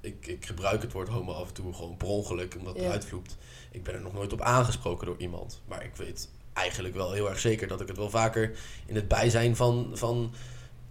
[0.01, 2.88] Ik, ik gebruik het woord homo af en toe gewoon per ongeluk, omdat het Ja.
[2.88, 3.37] eruit vloept.
[3.70, 5.61] Ik ben er nog nooit op aangesproken door iemand.
[5.68, 9.09] Maar ik weet eigenlijk wel heel erg zeker dat ik het wel vaker in het
[9.09, 10.33] bijzijn van, van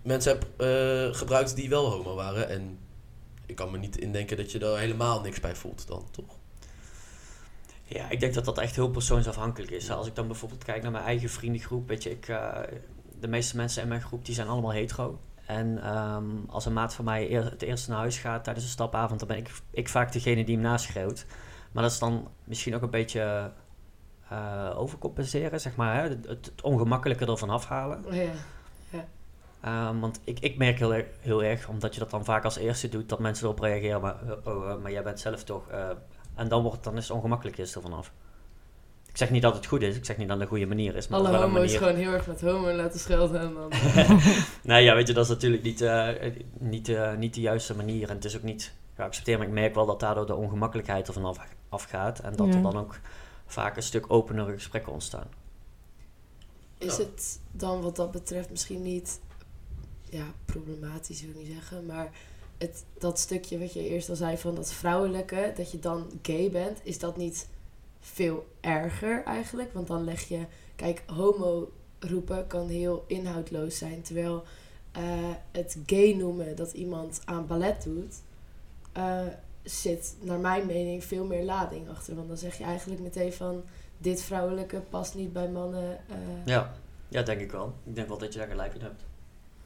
[0.01, 2.49] mensen heb eh, gebruikt die wel homo waren.
[2.49, 2.79] En
[3.45, 6.36] ik kan me niet indenken dat je er helemaal niks bij voelt dan, toch?
[7.89, 9.91] Ja, ik denk dat dat echt heel persoonsafhankelijk is.
[9.91, 12.53] Als ik dan bijvoorbeeld kijk naar mijn eigen vriendengroep, weet je, ik, eh,
[13.19, 15.19] de meeste mensen in mijn groep die zijn allemaal hetero.
[15.45, 18.71] En ehm, als een maat van mij eer, het eerst naar huis gaat tijdens een
[18.71, 21.25] stapavond, dan ben ik, ik vaak degene die hem naschreeuwt.
[21.71, 23.51] Maar dat is dan misschien ook een beetje
[24.29, 25.95] eh, overcompenseren, zeg maar.
[25.95, 26.01] Hè?
[26.09, 28.05] Het, het ongemakkelijke ervan afhalen.
[28.05, 28.29] Oh ja.
[29.61, 32.57] Ehm, want ik, ik merk heel, erg- heel erg, omdat je dat dan vaak als
[32.57, 34.01] eerste doet, dat mensen erop reageren.
[34.01, 35.67] Maar, oh, oh, maar jij bent zelf toch.
[35.69, 35.89] eh,
[36.37, 38.11] en dan, wordt, dan is het ongemakkelijk is er vanaf.
[39.07, 40.95] Ik zeg niet dat het goed is, ik zeg niet dat het een goede manier
[40.95, 41.07] is.
[41.07, 41.77] Maar Alle homo's manier.
[41.77, 43.71] gewoon heel erg met homo laten schelden en dan...
[44.63, 46.07] nee, ja, weet je, dat is natuurlijk niet, eh,
[46.59, 48.09] niet, eh, niet de juiste manier.
[48.09, 49.37] En het is ook niet geaccepteerd.
[49.37, 51.37] Maar ik merk wel dat daardoor de ongemakkelijkheid ervan af,
[51.69, 52.19] afgaat.
[52.19, 52.53] En dat Ja.
[52.55, 52.99] er dan ook
[53.45, 55.27] vaak een stuk openere gesprekken ontstaan.
[56.77, 57.03] Is Ja.
[57.03, 59.19] het dan wat dat betreft misschien niet
[60.09, 62.09] ja, problematisch, wil ik niet zeggen, maar
[62.57, 66.51] het, dat stukje wat je eerst al zei van dat vrouwelijke, dat je dan gay
[66.51, 67.47] bent, is dat niet
[67.99, 69.73] veel erger eigenlijk?
[69.73, 74.43] Want dan leg je, kijk, homo roepen kan heel inhoudloos zijn, terwijl
[74.91, 75.03] eh,
[75.51, 78.15] het gay noemen dat iemand aan ballet doet,
[78.91, 79.19] eh,
[79.63, 82.15] zit naar mijn mening veel meer lading achter.
[82.15, 83.63] Want dan zeg je eigenlijk meteen van
[83.97, 85.97] dit vrouwelijke past niet bij mannen.
[86.09, 86.73] eh, Ja,
[87.09, 87.73] ja, denk ik wel.
[87.83, 89.03] Ik denk wel dat je daar gelijk in hebt.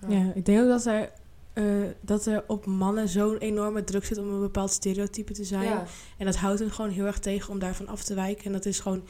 [0.08, 1.12] Ja, ik denk ook dat er,
[1.54, 1.66] eh,
[2.02, 5.64] dat er op mannen zo'n enorme druk zit om een bepaald stereotype te zijn.
[5.64, 5.86] Ja,
[6.18, 8.46] En dat houdt hen gewoon heel erg tegen om daarvan af te wijken.
[8.46, 9.04] En dat is gewoon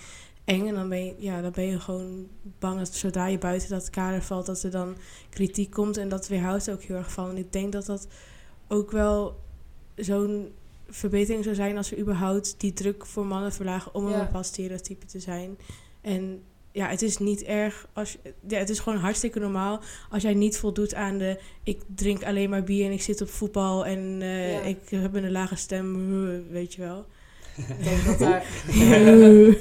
[0.45, 0.67] eng.
[0.67, 2.27] En dan ben je, ja, dan ben je gewoon
[2.59, 4.95] bang dat zodra je buiten dat kader valt, dat er dan
[5.29, 5.97] kritiek komt.
[5.97, 7.29] En dat weerhoudt er ook heel erg van.
[7.29, 8.07] En ik denk dat dat
[8.67, 9.39] ook wel
[9.95, 10.51] zo'n
[10.89, 15.05] verbetering zou zijn als we überhaupt die druk voor mannen verlagen om een bepaald stereotype
[15.05, 15.57] te zijn.
[16.01, 20.33] En ja, het is niet erg als ja, het is gewoon hartstikke normaal als jij
[20.33, 24.17] niet voldoet aan de ik drink alleen maar bier en ik zit op voetbal en
[24.21, 24.61] eh, Ja.
[24.61, 26.17] ik heb een lage stem,
[26.49, 27.05] weet je wel.
[27.67, 28.45] ik denk dat daar...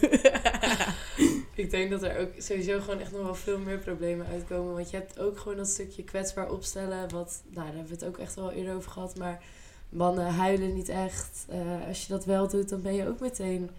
[1.54, 4.74] ik denk dat er ook sowieso gewoon echt nog wel veel meer problemen uitkomen.
[4.74, 7.10] Want je hebt ook gewoon dat stukje kwetsbaar opstellen.
[7.10, 9.16] Wat, nou, daar hebben we het ook echt wel eerder over gehad.
[9.16, 9.42] Maar
[9.88, 11.44] mannen huilen niet echt.
[11.48, 13.70] Eh, als je dat wel doet, dan ben je ook meteen,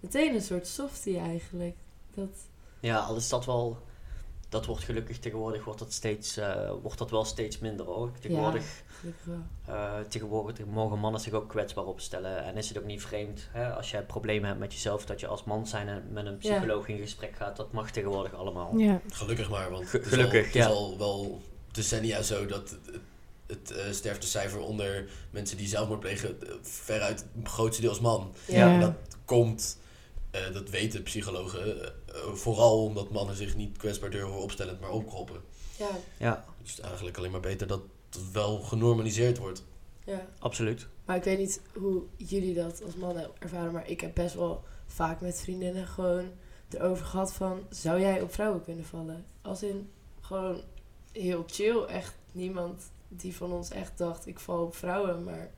[0.00, 1.76] meteen een soort softie eigenlijk.
[2.14, 2.28] Dat,
[2.82, 3.78] Ja, al is dat wel...
[4.48, 8.10] Dat wordt gelukkig tegenwoordig wordt dat, steeds, eh, wordt dat wel steeds minder hoor.
[8.20, 8.64] Tegenwoordig,
[9.66, 12.44] eh, tegenwoordig mogen mannen zich ook kwetsbaar opstellen.
[12.44, 15.26] En is het ook niet vreemd hè, als jij problemen hebt met jezelf, dat je
[15.26, 16.38] als man zijn en met een Ja.
[16.38, 17.56] psycholoog in gesprek gaat.
[17.56, 18.76] Dat mag tegenwoordig allemaal.
[18.76, 19.00] ja.
[19.08, 20.68] Gelukkig maar, want Ge- het is, gelukkig, al, het is ja.
[20.68, 21.40] al wel
[21.70, 22.76] decennia zo dat
[23.46, 28.32] het, eh, sterftecijfer onder mensen die zelfmoord plegen veruit het grootste deel is man.
[28.46, 28.72] Ja.
[28.72, 29.78] En dat komt,
[30.30, 31.92] eh, dat weten psychologen,
[32.32, 35.40] vooral omdat mannen zich niet kwetsbaar durven opstellen, maar opkroppen.
[35.76, 39.64] Ja, Ja, Het is eigenlijk alleen maar beter dat het wel genormaliseerd wordt.
[40.04, 40.26] ja.
[40.38, 40.86] absoluut.
[41.04, 44.64] Maar ik weet niet hoe jullie dat als mannen ervaren, maar ik heb best wel
[44.86, 46.30] vaak met vriendinnen gewoon
[46.68, 49.24] erover gehad van, zou jij op vrouwen kunnen vallen?
[49.42, 50.60] Als in, gewoon
[51.12, 55.50] heel chill, echt niemand die van ons echt dacht, ik val op vrouwen, maar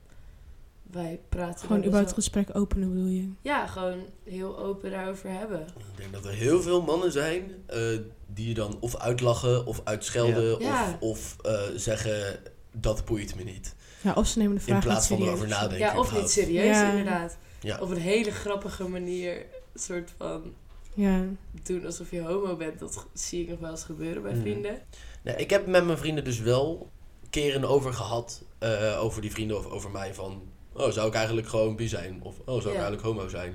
[0.95, 3.29] wij praten Gewoon daar überhaupt best het gesprek openen bedoel je?
[3.41, 5.59] Ja, gewoon heel open daarover hebben.
[5.91, 7.79] Ik denk dat er heel veel mannen zijn eh,
[8.27, 10.97] die je dan of uitlachen of uitschelden Ja.
[10.99, 12.39] of, of eh, zeggen
[12.71, 13.75] dat boeit me niet.
[14.01, 15.77] Ja, of ze nemen de vraag In plaats van erover nadenken.
[15.77, 16.89] Ja, of niet serieus Ja.
[16.89, 17.37] inderdaad.
[17.61, 17.79] Ja.
[17.79, 20.53] Op een hele grappige manier, soort van
[20.93, 21.23] Ja,
[21.63, 22.79] doen alsof je homo bent.
[22.79, 24.41] Dat zie ik nog wel eens gebeuren bij Mhm.
[24.41, 24.79] vrienden.
[25.23, 26.89] Nee, ik heb met mijn vrienden dus wel
[27.29, 28.43] keren over gehad.
[28.59, 30.13] eh, over die vrienden of over mij.
[30.13, 30.41] Van,
[30.75, 32.19] oh, zou ik eigenlijk gewoon bi zijn?
[32.23, 33.53] Of, oh, zou ik eigenlijk homo zijn?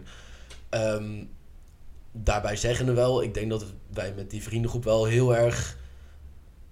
[0.68, 1.24] Ehm,
[2.12, 5.78] daarbij zeggen we wel, ik denk dat wij met die vriendengroep wel heel erg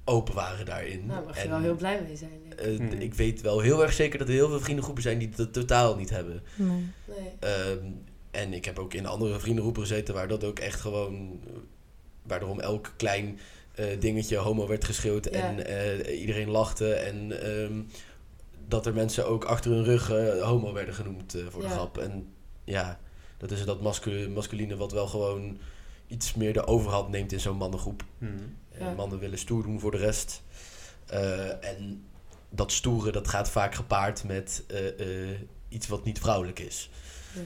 [0.04, 1.06] open waren daarin.
[1.06, 2.66] Nou, mag je En, wel heel blij mee zijn, denk ik.
[2.80, 3.00] eh, Hmm.
[3.00, 5.96] Ik weet wel heel erg zeker dat er heel veel vriendengroepen zijn die dat totaal
[5.96, 6.42] niet hebben.
[6.56, 6.68] nee.
[7.04, 7.18] Nee.
[7.38, 7.84] Ehm,
[8.30, 11.40] en ik heb ook in andere vriendengroepen gezeten waar dat ook echt gewoon...
[12.22, 13.38] Waar er om elk klein
[13.74, 15.30] eh, dingetje homo werd geschreeuwd Ja.
[15.30, 16.92] en eh, iedereen lachte.
[16.94, 17.80] En ehm,
[18.68, 21.98] dat er mensen ook achter hun rug eh, homo werden genoemd eh, voor de grap.
[21.98, 22.33] En
[22.64, 22.98] ja,
[23.37, 25.59] dat is dat mascu- masculine wat wel gewoon
[26.07, 28.04] iets meer de overhand neemt in zo'n mannengroep.
[28.18, 28.92] En Ja.
[28.94, 30.42] mannen willen stoer doen voor de rest.
[31.07, 32.04] Eh, en
[32.50, 36.90] dat stoere, dat gaat vaak gepaard met eh, eh, iets wat niet vrouwelijk is.
[37.35, 37.40] Ja.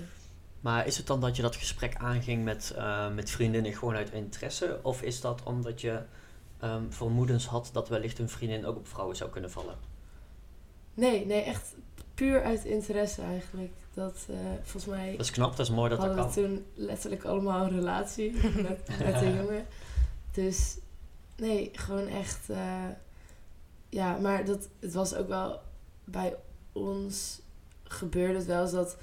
[0.61, 4.11] Maar is het dan dat je dat gesprek aanging met, eh, met vriendinnen gewoon uit
[4.13, 4.79] interesse?
[4.83, 6.01] Of is dat omdat je
[6.61, 9.75] ehm, vermoedens had dat wellicht een vriendin ook op vrouwen zou kunnen vallen?
[10.95, 11.75] Nee, nee, echt
[12.15, 13.73] puur uit interesse eigenlijk.
[13.95, 16.45] Dat, eh, volgens mij Dat is knap, dat is mooi dat dat hadden we kan.
[16.45, 18.33] toen letterlijk allemaal een relatie
[18.69, 19.67] met, met een jongen.
[20.33, 20.79] Dus
[21.37, 22.51] nee, gewoon echt...
[22.51, 22.85] eh,
[23.89, 25.61] ja, maar dat, het was ook wel
[26.05, 26.37] bij
[26.73, 27.41] ons
[27.85, 28.97] gebeurde het wel eens dat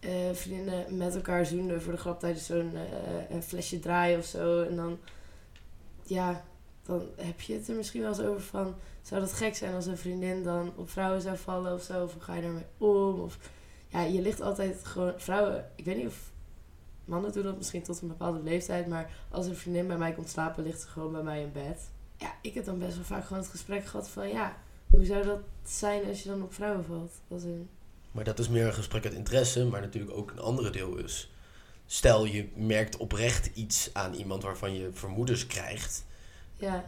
[0.00, 2.72] eh, vriendinnen met elkaar zoenden voor de grap tijdens zo'n
[3.42, 4.62] flesje draaien of zo.
[4.62, 4.98] En dan,
[6.02, 6.44] ja,
[6.82, 9.86] dan heb je het er misschien wel eens over van, zou dat gek zijn als
[9.86, 12.04] een vriendin dan op vrouwen zou vallen of zo?
[12.04, 13.20] Of ga je daarmee om?
[13.20, 13.38] Of,
[13.88, 16.30] ja, je ligt altijd gewoon, vrouwen, ik weet niet of
[17.04, 20.28] mannen doen dat misschien tot een bepaalde leeftijd, maar als een vriendin bij mij komt
[20.28, 21.90] slapen, ligt ze gewoon bij mij in bed.
[22.16, 25.24] Ja, ik heb dan best wel vaak gewoon het gesprek gehad van, ja, hoe zou
[25.24, 27.12] dat zijn als je dan op vrouwen valt?
[27.28, 27.68] Als een,
[28.12, 31.32] Maar dat is meer een gesprek uit interesse, maar natuurlijk ook een andere deel is.
[31.86, 36.04] Stel je merkt oprecht iets aan iemand waarvan je vermoedens krijgt.
[36.62, 36.84] Ja,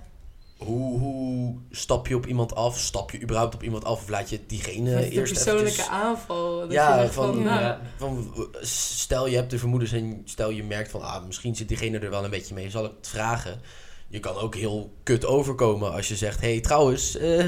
[0.59, 2.79] Hoe, hoe stap je op iemand af?
[2.79, 5.89] Stap je überhaupt op iemand af of laat je diegene met de eerst persoonlijke eventjes-
[5.95, 6.59] aanval.
[6.61, 7.81] Dat Ja, je denkt van- nou, Ja.
[7.97, 11.99] Van, stel je hebt de vermoedens en stel je merkt van ah, misschien zit diegene
[11.99, 13.61] er wel een beetje mee, zal ik het vragen.
[14.09, 17.45] Je kan ook heel kut overkomen als je zegt, hey trouwens, eh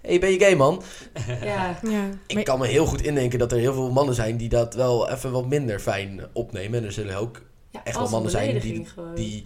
[0.00, 0.82] hey, ben je gay man?
[1.42, 2.08] ja, Ja.
[2.26, 4.74] Ik Maar- kan me heel goed indenken dat er heel veel mannen zijn die dat
[4.74, 6.78] wel even wat minder fijn opnemen.
[6.78, 9.14] En er zullen ook ja, echt wel een mannen zijn die, gewoon.
[9.14, 9.44] die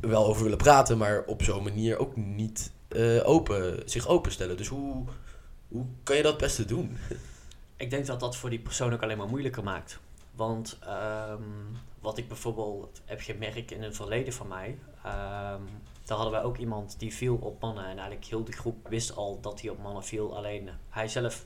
[0.00, 4.56] wel over willen praten, maar op zo'n manier ook niet eh, open, zich openstellen.
[4.56, 5.04] Dus hoe,
[5.68, 6.96] hoe kan je dat het beste doen?
[7.76, 9.98] Ik denk dat dat voor die persoon ook alleen maar moeilijker maakt.
[10.34, 11.42] Want ehm,
[12.00, 15.60] wat ik bijvoorbeeld heb gemerkt in een verleden van mij, ehm,
[16.04, 17.84] daar hadden wij ook iemand die viel op mannen.
[17.84, 20.36] En eigenlijk heel de groep wist al dat hij op mannen viel.
[20.36, 21.44] Alleen hij zelf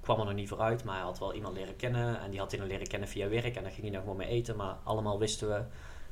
[0.00, 2.20] kwam er nog niet vooruit, maar hij had wel iemand leren kennen.
[2.20, 3.56] En die had hij dan leren kennen via werk.
[3.56, 4.56] En daar ging hij nog gewoon mee eten.
[4.56, 5.62] Maar allemaal wisten we,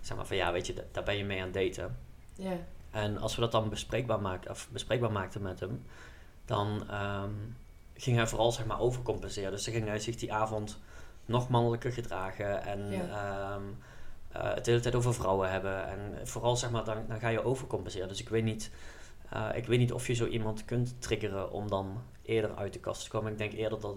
[0.02, 1.96] zeg maar van ja, weet je, da- daar ben je mee aan het daten.
[2.34, 2.52] Ja,
[2.90, 5.82] En als we dat dan bespreekbaar, maakten, of bespreekbaar maakten met hem,
[6.44, 7.30] dan ehm,
[7.94, 9.50] ging hij vooral zeg maar, overcompenseren.
[9.50, 10.80] Dus dan ging hij zich die avond
[11.26, 13.00] nog mannelijker gedragen en Ja.
[13.54, 13.62] ehm,
[14.32, 15.86] eh, het de hele tijd over vrouwen hebben.
[15.86, 18.08] En vooral zeg maar, dan, dan ga je overcompenseren.
[18.08, 18.70] Dus ik weet, niet,
[19.30, 22.78] eh, ik weet niet of je zo iemand kunt triggeren om dan eerder uit de
[22.78, 23.32] kast te komen.
[23.32, 23.96] Ik denk eerder dat,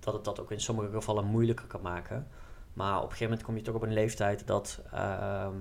[0.00, 2.28] dat het dat ook in sommige gevallen moeilijker kan maken.
[2.80, 5.54] Maar op een gegeven moment kom je toch op een leeftijd dat ehm,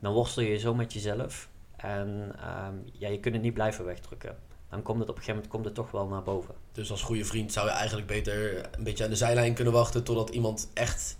[0.00, 1.48] dan worstel je zo met jezelf.
[1.76, 4.36] En ehm, ja, je kunt het niet blijven wegdrukken.
[4.70, 6.54] Dan komt het op een gegeven moment komt het toch wel naar boven.
[6.72, 10.04] Dus als goede vriend zou je eigenlijk beter een beetje aan de zijlijn kunnen wachten
[10.04, 11.16] totdat iemand echt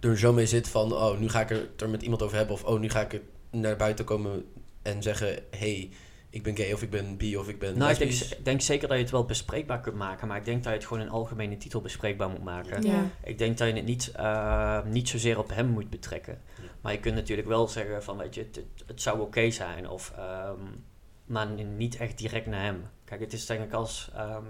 [0.00, 2.54] er zo mee zit van, oh, nu ga ik het er met iemand over hebben
[2.54, 4.44] of oh, nu ga ik er naar buiten komen
[4.82, 5.90] en zeggen, hey,
[6.32, 8.38] ik ben gay of ik ben bi of ik ben Nou, ik denk, lesbisch.
[8.38, 10.78] ik denk zeker dat je het wel bespreekbaar kunt maken, maar ik denk dat je
[10.78, 12.82] het gewoon in algemene titel bespreekbaar moet maken.
[12.82, 13.10] Ja.
[13.24, 16.40] Ik denk dat je het niet, eh, niet zozeer op hem moet betrekken.
[16.62, 16.68] Ja.
[16.80, 19.88] Maar je kunt natuurlijk wel zeggen van, weet je, het, het, het zou oké zijn.
[19.88, 20.60] Of, ehm,
[21.24, 22.84] maar niet echt direct naar hem.
[23.04, 24.44] Kijk, het is denk ik als, ehm,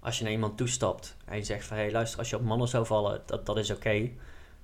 [0.00, 2.42] als je naar iemand toestapt en je zegt van, hé hey, luister, als je op
[2.42, 4.10] mannen zou vallen, dat, dat is oké.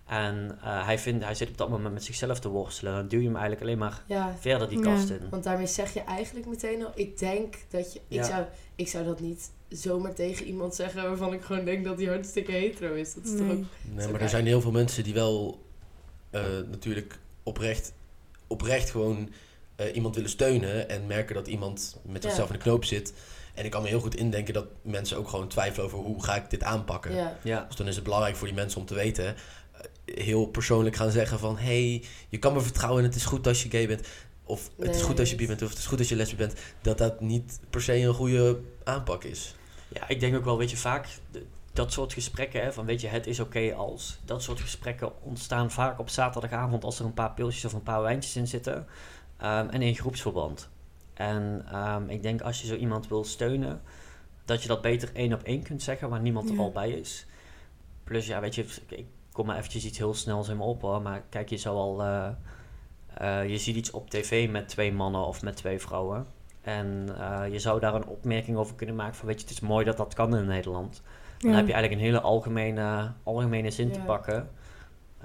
[0.07, 2.93] En eh, hij, vindt, hij zit op dat moment met zichzelf te worstelen.
[2.95, 4.85] Dan duw je hem eigenlijk alleen maar ja, verder die Ja.
[4.85, 5.21] kast in.
[5.31, 8.25] want daarmee zeg je eigenlijk meteen al, ik denk dat je, ik, Ja.
[8.25, 8.45] zou,
[8.77, 12.53] ik zou dat niet zomaar tegen iemand zeggen waarvan ik gewoon denk dat hij hartstikke
[12.53, 13.15] hetero is.
[13.15, 13.57] Dat is toch Nee.
[13.57, 15.63] ook, Nee, maar er zijn heel veel mensen die wel
[16.31, 17.93] eh, natuurlijk oprecht,
[18.47, 19.31] oprecht gewoon
[19.77, 22.29] eh, iemand willen steunen en merken dat iemand met Ja.
[22.29, 23.13] zichzelf in de knoop zit.
[23.55, 26.35] En ik kan me heel goed indenken dat mensen ook gewoon twijfelen over hoe ga
[26.37, 27.15] ik dit aanpakken.
[27.15, 27.37] ja.
[27.43, 27.65] Ja.
[27.69, 29.35] Dus dan is het belangrijk voor die mensen om te weten,
[30.15, 33.63] heel persoonlijk gaan zeggen van, hey, je kan me vertrouwen en het is goed als
[33.63, 34.09] je gay bent.
[34.45, 36.39] Of het is goed als je bi bent, of het is goed als je lesbisch
[36.39, 36.55] bent.
[36.83, 39.55] Dat dat niet per se een goede aanpak is.
[39.89, 41.07] Ja, ik denk ook wel, weet je, vaak
[41.73, 44.19] dat soort gesprekken, hè, van weet je, het is oké als.
[44.25, 48.03] Dat soort gesprekken ontstaan vaak op zaterdagavond als er een paar pilsjes of een paar
[48.03, 48.87] wijntjes in zitten.
[49.37, 50.69] ehm, en in groepsverband.
[51.15, 53.83] En ehm, ik denk als je zo iemand wil steunen,
[54.45, 57.27] dat je dat beter één op één kunt zeggen waar niemand er al bij is.
[58.05, 61.03] Plus, ja, weet je, ik kom maar eventjes iets heel snels in me op hoor,
[61.03, 62.03] maar kijk, je zou al.
[62.03, 62.29] eh,
[63.15, 66.27] eh, je ziet iets op tv met twee mannen of met twee vrouwen.
[66.63, 69.61] En eh, je zou daar een opmerking over kunnen maken van, weet je, het is
[69.61, 71.03] mooi dat dat kan in Nederland.
[71.39, 71.57] Dan Ja.
[71.57, 74.51] heb je eigenlijk een hele algemene, algemene zin te pakken.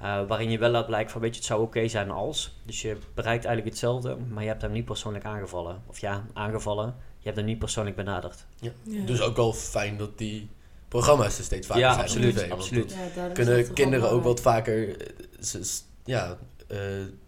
[0.01, 2.59] eh, waarin je wel laat blijken van, weet je, het zou oké zijn als.
[2.65, 5.81] Dus je bereikt eigenlijk hetzelfde, maar je hebt hem niet persoonlijk aangevallen.
[5.87, 6.85] Of ja, aangevallen.
[7.17, 8.45] Je hebt hem niet persoonlijk benaderd.
[8.59, 8.71] Ja.
[9.05, 10.49] Dus ook wel fijn dat die
[10.87, 12.05] programma's er steeds vaker Ja, zijn.
[12.05, 12.95] op absoluut, tv, want absoluut.
[13.15, 14.67] Ja, kunnen kinderen ook wat belangrijk.
[14.67, 15.01] vaker,
[15.55, 15.61] eh,
[16.05, 16.77] ja, eh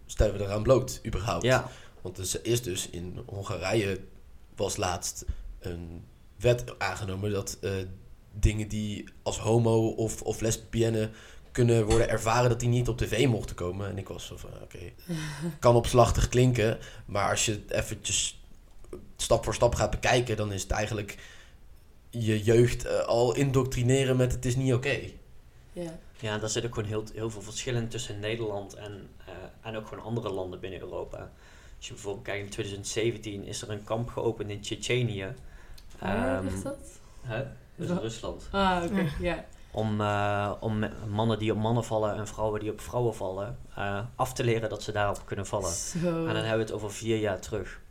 [0.06, 1.44] stellen we eraan bloot, überhaupt.
[1.44, 1.70] Ja,
[2.02, 4.00] Want er is dus in Hongarije
[4.56, 5.26] was laatst
[5.60, 6.04] een
[6.36, 7.72] wet aangenomen dat eh,
[8.40, 11.10] dingen die als homo of, of lesbienne
[11.52, 13.90] kunnen worden ervaren dat die niet op tv mochten komen.
[13.90, 14.80] En ik was zo van, oké,
[15.60, 18.44] kan opslachtig klinken, maar als je het eventjes
[19.18, 21.18] stap voor stap gaat bekijken, dan is het eigenlijk
[22.10, 25.00] je jeugd eh, al indoctrineren met het is niet oké.
[25.74, 25.92] Ja.
[26.20, 29.88] ja daar zit ook gewoon heel, heel veel verschillen tussen Nederland en, eh, en ook
[29.88, 31.18] gewoon andere landen binnen Europa.
[31.78, 35.34] Als je bijvoorbeeld kijkt, in 2017 is er een kamp geopend in Tsjetsjenië.
[36.00, 36.78] Waar Ehm, ligt dat?
[37.22, 37.44] Hè?
[37.76, 38.48] Dus Rusland.
[38.52, 39.10] Ah, oké, Ja.
[39.20, 39.46] ja.
[39.72, 44.00] Om, eh, om mannen die op mannen vallen en vrouwen die op vrouwen vallen, eh,
[44.16, 45.72] af te leren dat ze daarop kunnen vallen.
[45.72, 46.08] Zo.
[46.08, 47.82] En dan hebben we het over vier jaar terug.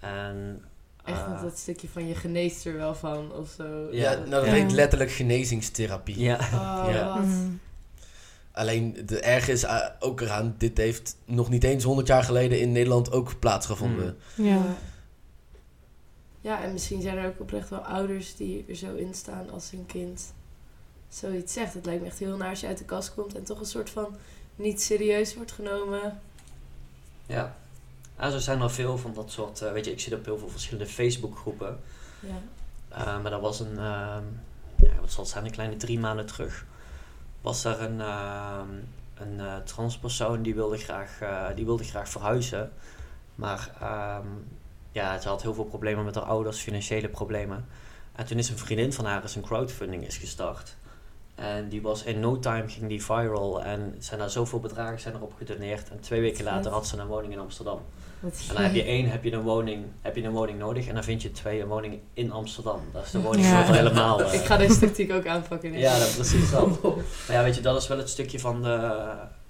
[0.00, 0.64] En,
[1.06, 3.88] Echt met dat stukje van je geneest er wel van of zo.
[3.92, 4.52] Ja, nou dat Ja.
[4.52, 6.18] heet letterlijk genezingstherapie.
[6.18, 7.14] ja, Oh, Ja.
[7.16, 7.48] Mhm.
[8.52, 12.60] Alleen de erg is eh, ook eraan, dit heeft nog niet eens 100 jaar geleden
[12.60, 14.16] in Nederland ook plaatsgevonden.
[14.34, 14.62] Ja.
[16.40, 19.70] Ja, en misschien zijn er ook oprecht wel ouders die er zo in staan als
[19.70, 20.32] hun kind
[21.08, 21.74] zoiets zegt.
[21.74, 23.66] Het lijkt me echt heel naar als je uit de kast komt en toch een
[23.66, 24.16] soort van
[24.56, 26.20] niet serieus wordt genomen.
[27.26, 27.56] ja.
[28.16, 30.38] En zo zijn er veel van dat soort, eh, weet je, ik zit op heel
[30.38, 31.80] veel verschillende Facebookgroepen.
[32.20, 32.40] Ja.
[32.88, 34.24] Eh, maar dat was een, ehm,
[34.76, 36.64] ja, wat zal het zijn, een kleine drie maanden terug.
[37.40, 38.68] Was er een, ehm,
[39.14, 41.18] een eh, transpersoon die wilde, graag,
[41.54, 42.72] die wilde graag verhuizen.
[43.34, 44.26] Maar ehm,
[44.92, 47.66] ja, ze had heel veel problemen met haar ouders, financiële problemen.
[48.12, 50.76] En toen is een vriendin van haar eens een crowdfunding is gestart.
[51.36, 55.14] En die was in no time ging die viral en zijn daar zoveel bedragen zijn
[55.14, 55.90] erop gedoneerd.
[55.90, 57.78] En twee weken later had ze een woning in Amsterdam.
[58.20, 60.86] Wat En dan heb je één, heb je een woning, heb je een woning nodig
[60.86, 62.80] en dan vind je twee een woning in Amsterdam.
[62.92, 63.72] Dat is de woning Ja.
[63.72, 64.22] helemaal.
[64.22, 65.72] eh, Ik ga deze natuurlijk ook aanpakken.
[65.78, 66.82] ja, dat precies dat.
[67.26, 68.90] Maar ja, weet je, dat is wel het stukje van de.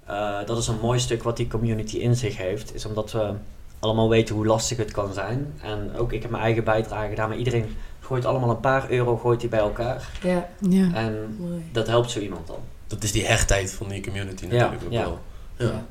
[0.05, 2.75] eh, dat is een mooi stuk wat die community in zich heeft.
[2.75, 3.31] Is omdat we
[3.79, 5.53] allemaal weten hoe lastig het kan zijn.
[5.61, 7.75] En ook ik heb mijn eigen bijdrage gedaan, maar iedereen
[8.07, 10.09] gooit allemaal een paar euro gooit die bij elkaar.
[10.21, 10.93] Ja, Ja.
[10.93, 11.63] En mooi.
[11.71, 12.59] dat helpt zo iemand dan.
[12.87, 15.03] Dat is die hechtheid van die community Ja, natuurlijk ook ja.
[15.03, 15.19] wel.
[15.55, 15.65] Ja.
[15.65, 15.85] Ja.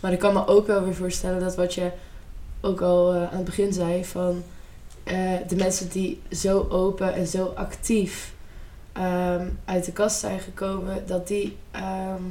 [0.00, 1.90] Maar ik kan me ook wel weer voorstellen dat wat je
[2.60, 4.42] ook al eh, aan het begin zei, van
[5.04, 8.32] eh, de mensen die zo open en zo actief
[8.92, 12.22] ehm, uit de kast zijn gekomen, dat die ehm,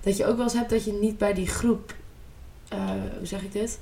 [0.00, 1.94] dat je ook wel eens hebt dat je niet bij die groep,
[2.68, 2.78] eh,
[3.18, 3.78] hoe zeg ik dit?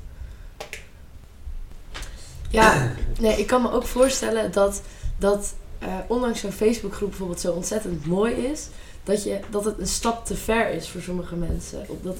[2.50, 4.82] Ja, nee, ik kan me ook voorstellen dat,
[5.18, 8.68] dat eh, ondanks zo'n Facebookgroep bijvoorbeeld zo ontzettend mooi is,
[9.04, 11.86] dat, je, dat het een stap te ver is voor sommige mensen.
[12.02, 12.16] Dat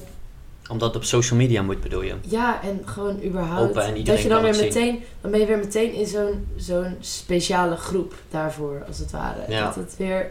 [0.70, 2.14] Omdat het op social media moet, bedoel je?
[2.20, 3.70] ja, en gewoon überhaupt.
[3.70, 4.64] Open en iedereen dat je dan weer zien.
[4.64, 9.40] meteen, dan ben je weer meteen in zo'n zo'n speciale groep daarvoor, als het ware.
[9.48, 9.64] Ja.
[9.64, 10.30] Dat het weer,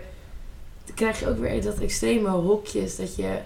[0.85, 3.37] dan krijg je ook weer dat extreme hokjes, dat je,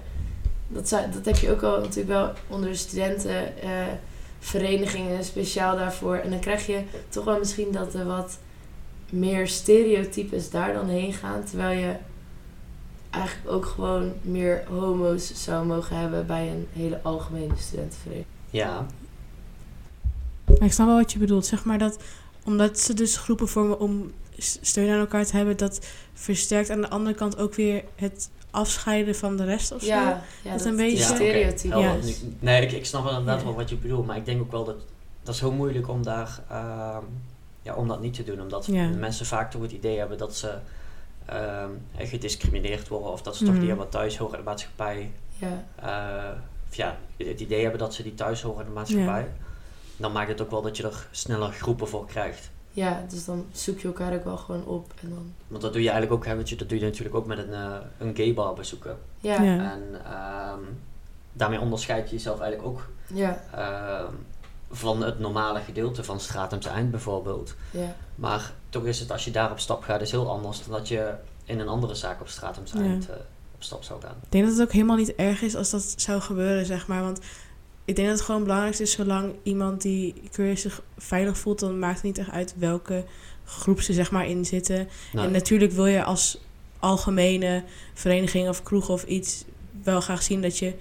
[0.67, 3.69] dat, zou, dat heb je ook al natuurlijk wel onder de studenten, eh,
[4.43, 6.15] verenigingen speciaal daarvoor.
[6.15, 8.37] En dan krijg je toch wel misschien dat er wat
[9.09, 11.95] meer stereotypes daar dan heen gaan, terwijl je
[13.09, 18.31] eigenlijk ook gewoon meer homo's zou mogen hebben bij een hele algemene studentenvereniging.
[18.49, 18.85] Ja,
[20.45, 21.45] Maar ik snap wel wat je bedoelt.
[21.45, 21.97] Zeg maar dat,
[22.43, 26.89] omdat ze dus groepen vormen om steun aan elkaar te hebben, dat versterkt aan de
[26.89, 29.87] andere kant ook weer het afscheiden van de rest of zo.
[29.87, 31.95] Ja, ja Dat dat, een die beetje- Ja.
[32.03, 33.45] Nu- Nee, ik, ik snap wel inderdaad Ja.
[33.45, 34.75] wel wat je bedoelt, maar ik denk ook wel dat
[35.23, 37.03] dat is heel moeilijk om daar ehm,
[37.61, 38.87] ja, om dat niet te doen, omdat Ja.
[38.87, 40.53] mensen vaak toch het idee hebben dat ze
[41.25, 43.59] ehm, eh, gediscrimineerd worden of dat ze toch Mhm.
[43.59, 45.11] niet helemaal thuis horen in de maatschappij.
[45.37, 46.37] Ja, eh,
[46.69, 49.27] of ja, het idee hebben dat ze die thuis horen in de maatschappij.
[49.97, 52.49] Dan maakt het ook wel dat je er sneller groepen voor krijgt.
[52.73, 54.93] Ja, dus dan zoek je elkaar ook wel gewoon op.
[55.01, 57.15] En dan, Want dat doe je eigenlijk ook, hè, weet je, dat doe je natuurlijk
[57.15, 58.97] ook met een, eh, een gay bar bezoeken.
[59.19, 59.37] ja.
[59.37, 60.59] En ehm,
[61.33, 64.13] daarmee onderscheid je jezelf eigenlijk ook ja, ehm,
[64.71, 67.55] van het normale gedeelte van Stratum Eind bijvoorbeeld.
[67.71, 70.77] ja, Maar toch is het als je daar op stap gaat, is heel anders dan
[70.77, 71.13] dat je
[71.45, 73.15] in een andere zaak op Stratum Eind eh,
[73.55, 74.15] op stap zou gaan.
[74.23, 77.01] Ik denk dat het ook helemaal niet erg is als dat zou gebeuren, zeg maar.
[77.01, 77.19] Want
[77.85, 81.79] ik denk dat het gewoon belangrijk is, zolang iemand die queer zich veilig voelt, dan
[81.79, 83.05] maakt het niet echt uit welke
[83.45, 84.87] groep ze zeg maar in zitten.
[85.13, 86.41] Nou, En natuurlijk wil je als
[86.79, 87.63] algemene
[87.93, 89.45] vereniging of kroeg of iets
[89.83, 90.73] wel graag zien dat je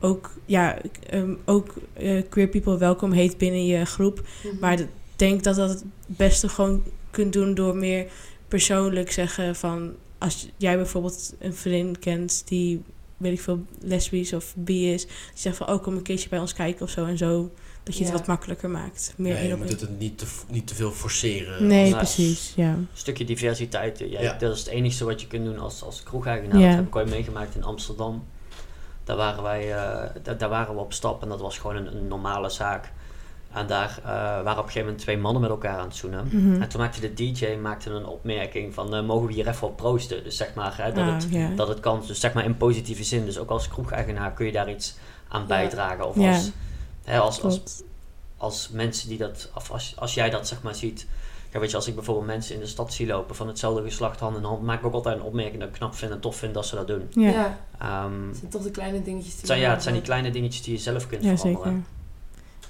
[0.00, 0.78] ook, ja,
[1.10, 4.22] ehm, ook eh, queer people welkom heet binnen je groep.
[4.44, 4.58] Mhm.
[4.60, 8.06] Maar ik denk dat dat het beste gewoon kunt doen door meer
[8.48, 9.92] persoonlijk zeggen van...
[10.18, 12.82] Als jij bijvoorbeeld een vriend kent die,
[13.20, 15.06] weet ik veel, lesbisch of bi is...
[15.06, 17.50] Die zegt van, oh, kom een keertje bij ons kijken of zo en zo.
[17.82, 18.10] Dat je Ja.
[18.10, 19.14] het wat makkelijker maakt.
[19.16, 21.66] Meer Nee, één je moet het niet te, niet te veel forceren.
[21.66, 22.68] Nee, Nou, precies, ja.
[22.72, 24.32] een stukje diversiteit, ja, Ja.
[24.38, 26.58] dat is het enige wat je kunt doen als, als kroegeigenaar.
[26.60, 26.66] Ja.
[26.66, 28.24] Dat heb ik ooit meegemaakt in Amsterdam.
[29.04, 31.96] Daar waren, wij, eh, da- daar waren we op stap en dat was gewoon een,
[31.96, 32.92] een normale zaak.
[33.52, 36.28] En daar eh, waren op een gegeven moment twee mannen met elkaar aan het zoenen.
[36.30, 36.62] Mhm.
[36.62, 39.76] En toen maakte de DJ maakte een opmerking van, eh, mogen we hier even op
[39.76, 40.24] proosten?
[40.24, 43.04] Dus zeg maar, hè, dat, Ah, het, dat het kan, dus zeg maar in positieve
[43.04, 43.24] zin.
[43.24, 44.96] Dus ook als kroegeigenaar kun je daar iets
[45.28, 46.08] aan bijdragen.
[46.08, 46.50] Of als,
[47.04, 47.60] hè, als,
[48.36, 51.06] als, mensen die dat, of als, als jij dat zeg maar ziet.
[51.52, 54.20] Ja, weet je, als ik bijvoorbeeld mensen in de stad zie lopen van hetzelfde geslacht
[54.20, 56.36] hand in hand, maak ik ook altijd een opmerking dat ik knap vind en tof
[56.36, 57.06] vind dat ze dat doen.
[57.10, 57.58] Ja.
[57.78, 59.32] Ehm, het zijn toch de kleine dingetjes.
[59.32, 61.72] het Die zijn, ja, het zijn die kleine dingetjes die je zelf kunt ja veranderen.
[61.72, 61.99] zeker.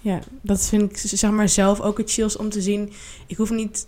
[0.00, 2.92] Ja, dat vind ik zeg maar zelf ook het chills om te zien.
[3.26, 3.86] Ik hoef niet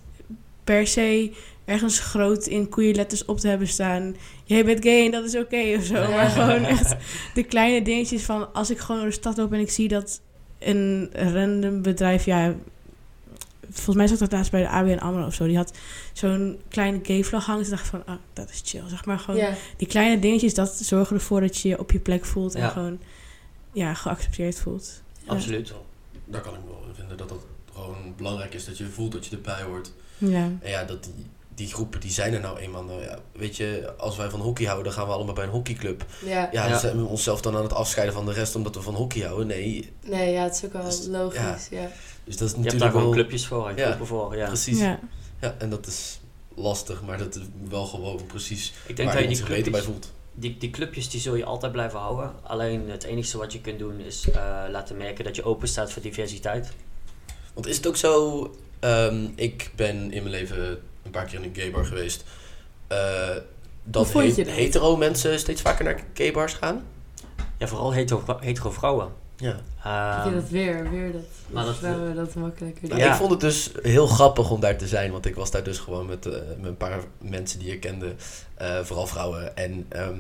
[0.65, 1.33] per se
[1.65, 4.17] ergens groot in koeienletters op te hebben staan.
[4.45, 5.95] Jij bent gay en dat is oké of zo.
[6.11, 6.95] Maar gewoon echt
[7.35, 10.21] de kleine dingetjes van als ik gewoon door de stad loop en ik zie dat
[10.59, 12.55] een random bedrijf, ja,
[13.71, 15.47] volgens mij zat dat laatst bij de ABN AMRO of zo.
[15.47, 15.73] Die had
[16.13, 17.63] zo'n kleine gay vlag hangen.
[17.63, 18.83] Toen dacht ik van, ah, dat is chill.
[18.89, 19.41] Zeg maar gewoon
[19.77, 22.69] die kleine dingetjes, dat zorgen ervoor dat je je op je plek voelt en Ja.
[22.69, 22.99] gewoon
[23.73, 25.03] ja, geaccepteerd voelt.
[25.27, 25.33] Ja.
[26.33, 29.27] Daar kan ik wel in vinden dat dat gewoon belangrijk is dat je voelt dat
[29.27, 29.93] je erbij hoort.
[30.19, 30.51] Ja.
[30.61, 32.85] En ja, dat die, die groepen die zijn er nou eenmaal.
[32.85, 35.51] Nou ja, weet je, als wij van hockey houden, dan gaan we allemaal bij een
[35.51, 36.05] hockeyclub.
[36.25, 36.49] ja.
[36.53, 36.79] Ja, Ja.
[36.79, 39.47] zijn we onszelf dan aan het afscheiden van de rest omdat we van hockey houden?
[39.47, 39.93] Nee.
[40.07, 41.69] Nee, ja, het is ook wel Dus, logisch.
[41.71, 41.89] Ja.
[42.25, 43.13] Dus dat is Je hebt daar natuurlijk gewoon wel...
[43.13, 44.37] clubjes voor en groepen voor.
[44.37, 44.47] Ja.
[44.47, 44.79] Precies.
[44.79, 44.99] Ja.
[45.41, 46.21] Ja, en dat is
[46.55, 49.73] lastig, maar dat is wel gewoon precies Ik denk waar dat je die zich beter
[49.73, 50.13] bij voelt.
[50.35, 52.33] Die, die clubjes die zul je altijd blijven houden.
[52.43, 55.93] Alleen het enige wat je kunt doen is eh, laten merken dat je open staat
[55.93, 56.73] voor diversiteit.
[57.55, 58.51] Want is het ook zo...
[58.81, 62.25] ehm, ik ben in mijn leven een paar keer in een gaybar geweest.
[62.89, 63.29] eh,
[63.85, 64.57] dat Hoe vond je he- dat?
[64.57, 66.87] hetero mensen steeds vaker naar gaybars gaan.
[67.59, 69.13] Ja, vooral hetero, hetero vrouwen.
[69.37, 69.61] Ja.
[69.83, 71.81] Vind je dat weer, weer dat, maar dat
[72.17, 72.89] dat- makkelijker?
[72.89, 73.11] Nou, Ja.
[73.11, 75.79] Ik vond het dus heel grappig om daar te zijn, want ik was daar dus
[75.79, 78.15] gewoon met, eh, met een paar mensen die ik kende,
[78.55, 79.57] eh, vooral vrouwen.
[79.57, 80.19] En ehm,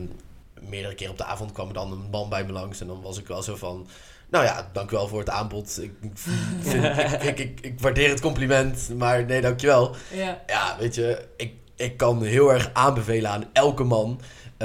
[0.68, 3.02] meerdere keer op de avond kwam er dan een man bij me langs en dan
[3.02, 3.86] was ik wel zo van,
[4.30, 5.78] nou ja, dankjewel voor het aanbod.
[5.82, 5.92] Ik,
[6.60, 9.94] vind, ik, ik, ik, ik waardeer het compliment, maar nee, dankjewel.
[10.12, 10.42] Ja.
[10.46, 14.20] Ja, weet je, ik, ik kan heel erg aanbevelen aan elke man.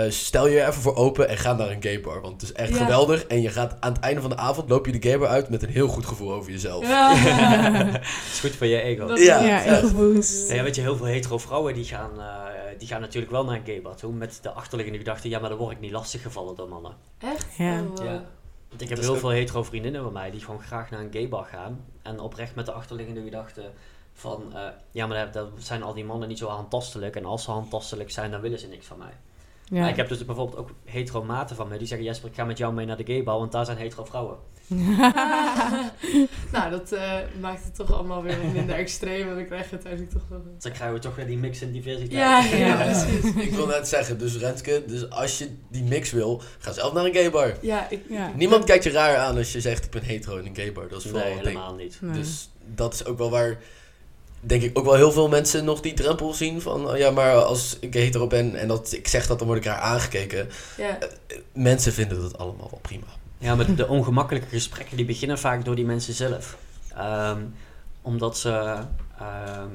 [0.05, 2.21] Eh, stel je er even voor open en ga naar een gaybar.
[2.21, 2.75] Want het is echt Ja.
[2.77, 3.25] geweldig.
[3.25, 5.63] En je gaat aan het einde van de avond loop je de gaybar uit met
[5.63, 6.83] een heel goed gevoel over jezelf.
[6.87, 7.11] Ja.
[8.31, 9.07] is goed voor je ego.
[9.07, 9.39] Dat- Ja,
[10.49, 12.35] Ja, weet je, heel veel hetero vrouwen die gaan, eh,
[12.77, 14.13] die gaan natuurlijk wel naar een gaybad toe.
[14.13, 16.91] Met de achterliggende gedachte, ja, maar dan word ik niet lastiggevallen door mannen.
[17.17, 17.47] Echt?
[17.57, 17.79] Ja.
[17.81, 18.05] Oh, wow.
[18.05, 18.23] Ja.
[18.69, 20.99] Want ik heb Dat heel ook- veel hetero vriendinnen van mij die gewoon graag naar
[20.99, 21.85] een gaybar gaan.
[22.01, 23.61] En oprecht met de achterliggende gedachte
[24.13, 27.15] van, eh, ja, maar dat, dat zijn al die mannen niet zo handtastelijk.
[27.15, 29.13] En als ze handtastelijk zijn, dan willen ze niks van mij.
[29.69, 29.79] Ja.
[29.79, 32.43] Maar ik heb dus bijvoorbeeld ook hetero maten van mij die zeggen, Jesper, ik ga
[32.45, 34.37] met jou mee naar de gaybar, want daar zijn hetero vrouwen.
[36.51, 39.29] nou, dat eh, maakt het toch allemaal weer minder extreem.
[39.29, 40.39] En dan krijg je uiteindelijk toch nog...
[40.53, 42.11] Dus dan krijgen we toch weer die mix en diversiteit.
[42.11, 42.75] Ja, ja, Ja.
[42.83, 43.33] precies.
[43.35, 47.05] Ik wil net zeggen, dus Renske, dus als je die mix wil, ga zelf naar
[47.05, 47.57] een gaybar.
[47.61, 48.31] Ja, ik, Ja.
[48.35, 50.87] Niemand kijkt je raar aan als je zegt ik ben hetero in een gaybar.
[50.87, 51.55] Dat is vooral Nee, een ding.
[51.55, 51.97] helemaal niet.
[52.01, 52.11] Nee.
[52.19, 53.57] Dus dat is ook wel waar,
[54.39, 57.33] denk ik, ook wel heel veel mensen nog die drempel zien van, oh ja, maar
[57.33, 60.49] als ik hetero ben en dat ik zeg dat, dan word ik raar aangekeken.
[60.77, 60.97] ja.
[61.53, 63.05] Mensen vinden dat allemaal wel prima.
[63.37, 66.57] Ja, maar de ongemakkelijke gesprekken die beginnen vaak door die mensen zelf.
[66.95, 67.41] Ehm,
[68.01, 68.49] omdat ze,
[69.19, 69.71] ehm,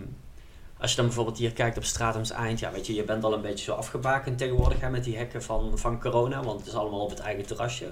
[0.78, 3.32] als je dan bijvoorbeeld hier kijkt op Stratums Eind, ja weet je, je bent al
[3.32, 6.74] een beetje zo afgebakend tegenwoordig hè, met die hekken van, van corona, want het is
[6.74, 7.90] allemaal op het eigen terrasje.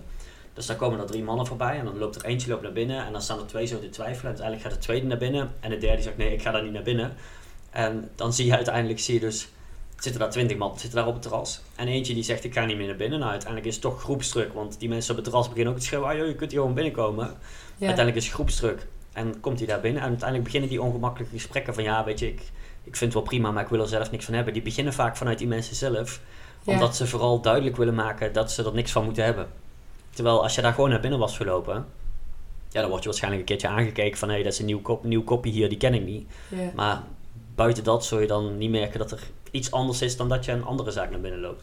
[0.60, 3.06] Dus dan komen er drie mannen voorbij en dan loopt er eentje loopt naar binnen
[3.06, 4.20] en dan staan er twee zo te twijfelen.
[4.22, 6.62] En uiteindelijk gaat de tweede naar binnen en de derde zegt nee, ik ga daar
[6.62, 7.12] niet naar binnen.
[7.70, 9.48] En dan zie je uiteindelijk, zie je dus,
[9.96, 11.62] zitten daar twintig man, zitten daar op het terras.
[11.76, 13.18] En eentje die zegt ik ga niet meer naar binnen.
[13.18, 15.84] Nou, uiteindelijk is het toch groepsdruk, want die mensen op het terras beginnen ook te
[15.86, 17.24] schreeuwen, ah joh, je kunt hier gewoon binnenkomen.
[17.26, 17.34] ja.
[17.86, 20.02] Uiteindelijk is het groepsdruk en komt hij daar binnen.
[20.02, 22.40] En uiteindelijk beginnen die ongemakkelijke gesprekken van ja, weet je, ik,
[22.84, 24.52] ik vind het wel prima, maar ik wil er zelf niks van hebben.
[24.52, 26.20] Die beginnen vaak vanuit die mensen zelf,
[26.62, 26.72] Ja.
[26.72, 29.46] omdat ze vooral duidelijk willen maken dat ze er niks van moeten hebben.
[30.20, 31.86] Terwijl als je daar gewoon naar binnen was gelopen,
[32.70, 34.80] ja, dan word je waarschijnlijk een keertje aangekeken van hé, hey, dat is een nieuw,
[34.80, 36.30] kop, nieuw kopje hier, die ken ik niet.
[36.48, 36.70] Ja.
[36.74, 37.02] Maar
[37.54, 40.52] buiten dat zul je dan niet merken dat er iets anders is dan dat je
[40.52, 41.62] een andere zaak naar binnen loopt.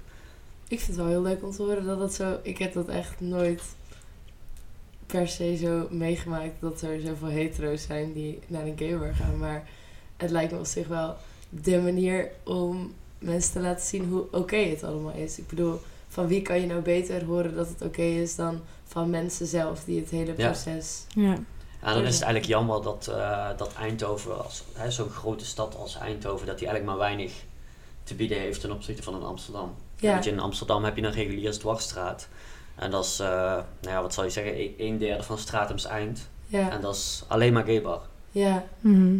[0.67, 2.39] Ik vind het wel heel leuk om te horen dat dat zo...
[2.41, 3.63] Ik heb dat echt nooit
[5.05, 9.37] per se zo meegemaakt dat er zoveel hetero's zijn die naar een gaybar gaan.
[9.37, 9.67] Maar
[10.17, 11.15] het lijkt me op zich wel
[11.49, 15.37] de manier om mensen te laten zien hoe oké het allemaal is.
[15.37, 19.09] Ik bedoel, van wie kan je nou beter horen dat het oké is dan van
[19.09, 20.45] mensen zelf die het hele Ja.
[20.49, 21.05] proces...
[21.15, 21.33] Ja.
[21.81, 25.75] En dan is het eigenlijk jammer dat, eh, dat Eindhoven, als, hè, zo'n grote stad
[25.75, 27.33] als Eindhoven, dat die eigenlijk maar weinig
[28.03, 29.73] te bieden heeft ten opzichte van een Amsterdam.
[29.95, 30.11] Ja.
[30.11, 32.27] Want in Amsterdam heb je een reguliere dwarsstraat.
[32.75, 35.85] En dat is, eh, nou ja, wat zal je zeggen, e- een derde van Stratums
[35.85, 36.29] Eind.
[36.47, 38.01] Ja, En dat is alleen maar gaybar.
[38.31, 39.15] ja, Mhm.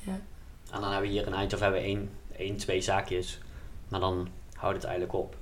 [0.00, 0.12] ja.
[0.70, 3.38] En dan hebben we hier in Eindhoven hebben we één, één, twee zaakjes.
[3.88, 5.36] Maar dan houdt het eigenlijk op.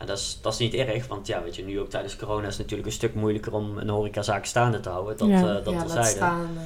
[0.00, 2.46] En dat is, dat is niet erg, want ja, weet je, nu ook tijdens corona
[2.46, 5.16] is het natuurlijk een stuk moeilijker om een horecazaak staande te houden.
[5.16, 5.36] Dat, Ja.
[5.58, 5.90] eh, dat ja, terzijde.
[6.02, 6.40] laat staan.
[6.56, 6.62] eh,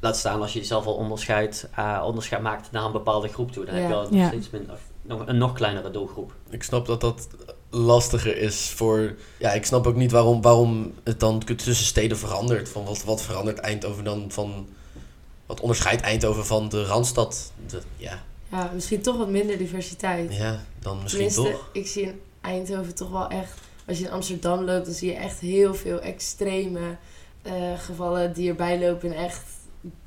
[0.00, 3.64] Laat staan als je jezelf al onderscheid, eh, onderscheid maakt naar een bepaalde groep toe.
[3.64, 3.80] Dan Ja.
[3.80, 4.26] heb je al Ja.
[4.26, 6.32] steeds minder, of nog, een nog kleinere doelgroep.
[6.50, 7.28] Ik snap dat dat
[7.70, 9.14] lastiger is voor...
[9.38, 12.68] Ja, ik snap ook niet waarom, waarom het dan tussen steden verandert.
[12.68, 14.68] Van wat, wat verandert Eindhoven dan van...
[15.46, 17.52] Wat onderscheidt Eindhoven van de Randstad?
[17.66, 20.34] De, ja, ja, misschien toch wat minder diversiteit.
[20.36, 21.68] ja, dan misschien Tenminste, toch.
[21.72, 23.60] ik zie in Eindhoven toch wel echt...
[23.86, 26.96] Als je in Amsterdam loopt, dan zie je echt heel veel extreme
[27.42, 29.12] eh, gevallen die erbij lopen.
[29.14, 29.42] En echt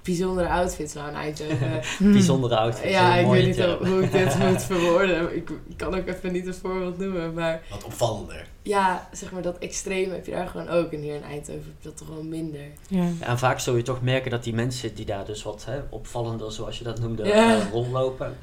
[0.03, 1.81] bijzondere outfits nou in Eindhoven.
[2.11, 2.91] Bijzondere outfits.
[2.91, 5.35] ja, ik weet niet hoe ik dit moet verwoorden.
[5.35, 7.33] Ik, ik kan ook even niet een voorbeeld noemen.
[7.33, 8.47] Maar Wat opvallender.
[8.61, 10.91] ja, zeg maar dat extreem heb je daar gewoon ook.
[10.91, 12.59] En hier in Eindhoven heb je dat toch wel minder.
[12.87, 13.03] Ja.
[13.03, 15.79] Ja, en vaak zul je toch merken dat die mensen die daar dus wat hè,
[15.89, 17.55] opvallender, zoals je dat noemde, Ja.
[17.55, 18.37] eh, rondlopen,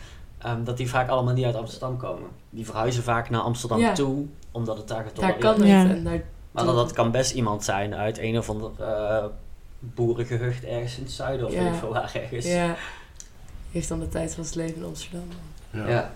[0.44, 2.28] ehm, dat die vaak allemaal niet uit Amsterdam komen.
[2.50, 3.92] Die verhuizen vaak naar Amsterdam Ja.
[3.94, 5.68] toe, omdat het daar Daar getolereerd kan het.
[5.68, 5.88] Ja.
[5.88, 9.24] En daar Maar dat, dat kan best iemand zijn uit een of ander eh
[9.78, 11.74] boerengehucht ergens in het zuiden of Ja.
[11.74, 12.46] veel waar ergens.
[12.46, 12.76] Ja.
[13.70, 15.28] Heeft dan de tijd van zijn leven in Amsterdam.
[15.70, 16.12] Ja.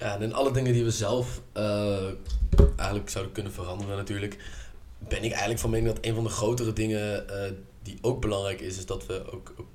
[0.00, 2.04] Ja, en in alle dingen die we zelf eh,
[2.76, 4.38] eigenlijk zouden kunnen veranderen natuurlijk,
[4.98, 8.60] ben ik eigenlijk van mening dat een van de grotere dingen eh, die ook belangrijk
[8.60, 9.66] is, is dat we ook, ook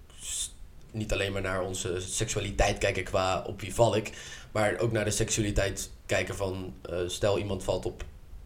[0.92, 4.12] niet alleen maar naar onze seksualiteit kijken qua op wie val ik,
[4.52, 8.04] maar ook naar de seksualiteit kijken van eh, stel iemand valt op,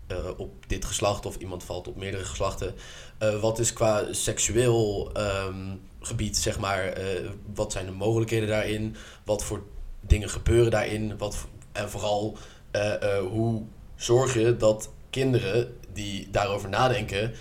[0.07, 2.75] eh, op dit geslacht of iemand valt op meerdere geslachten.
[3.17, 6.97] Eh, wat is qua seksueel ehm, gebied, zeg maar,
[7.53, 8.95] wat zijn de mogelijkheden daarin?
[9.23, 9.63] Wat voor
[9.99, 11.17] dingen gebeuren daarin?
[11.17, 12.37] Wat, en vooral,
[13.29, 13.61] hoe
[13.95, 17.33] zorg je dat kinderen die daarover nadenken,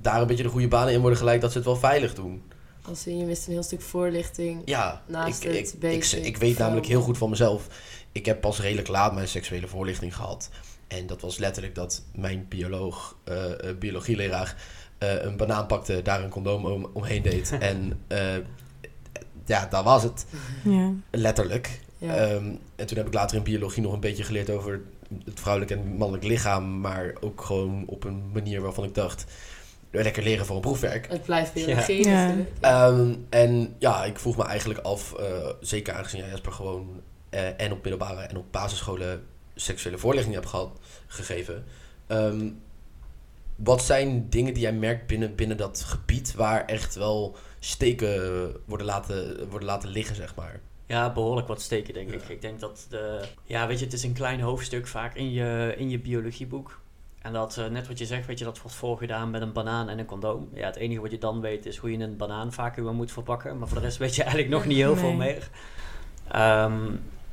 [0.00, 2.42] daar een beetje de goede banen in worden gelijk, dat ze het wel veilig doen?
[2.82, 4.62] Als in, je mist een heel stuk voorlichting.
[4.64, 7.66] Ja, Naast ik, het ik, ik, basic ik weet namelijk heel goed van mezelf.
[8.12, 10.50] Ik heb pas redelijk laat mijn seksuele voorlichting gehad.
[10.86, 14.56] En dat was letterlijk dat mijn bioloog, eh, eh, biologieleraar
[15.02, 17.52] eh, een banaan pakte, daar een condoom om, omheen deed.
[17.58, 18.36] en eh,
[19.46, 20.26] ja, dat was het.
[20.64, 20.92] Ja.
[21.10, 21.80] Letterlijk.
[21.98, 22.16] Ja.
[22.16, 22.44] Ehm,
[22.76, 24.80] en toen heb ik later in biologie nog een beetje geleerd over
[25.24, 26.80] het vrouwelijk en mannelijk lichaam.
[26.80, 29.24] Maar ook gewoon op een manier waarvan ik dacht,
[29.92, 31.08] lekker leren voor een proefwerk.
[31.08, 32.26] het blijft biologie Ja.
[32.26, 32.50] natuurlijk.
[32.60, 37.60] Ehm, en ja, ik vroeg me eigenlijk af, eh, zeker aangezien jij Jasper gewoon eh,
[37.60, 39.24] en op middelbare en op basisscholen
[39.54, 41.64] seksuele voorlichting hebt gehad, gegeven.
[42.06, 42.48] Ehm,
[43.56, 48.86] wat zijn dingen die jij merkt binnen, binnen dat gebied waar echt wel steken worden
[48.86, 50.60] laten, worden laten liggen, zeg maar?
[50.86, 52.14] Ja, behoorlijk wat steken, denk Ja.
[52.14, 52.28] ik.
[52.28, 53.20] Ik denk dat de...
[53.44, 56.80] Ja, weet je, het is een klein hoofdstuk vaak in je, in je biologieboek.
[57.22, 59.88] En dat, eh, net wat je zegt, weet je, dat wordt voorgedaan met een banaan
[59.88, 60.48] en een condoom.
[60.52, 63.58] Ja, het enige wat je dan weet is hoe je een banaan vacuüm moet verpakken.
[63.58, 65.48] Maar voor de rest weet je eigenlijk nog niet heel veel meer.
[66.28, 66.80] Ehm,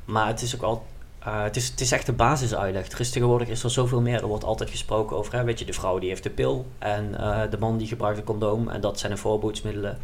[0.04, 0.86] maar het is ook al...
[1.18, 2.90] eh, het, is, het is echt de basisuitleg.
[2.90, 4.20] Er is tegenwoordig is er zoveel meer.
[4.20, 6.66] Er wordt altijd gesproken over, hè, weet je, de vrouw die heeft de pil.
[6.78, 8.68] En eh, de man die gebruikt een condoom.
[8.68, 9.98] En dat zijn de voorboedsmiddelen.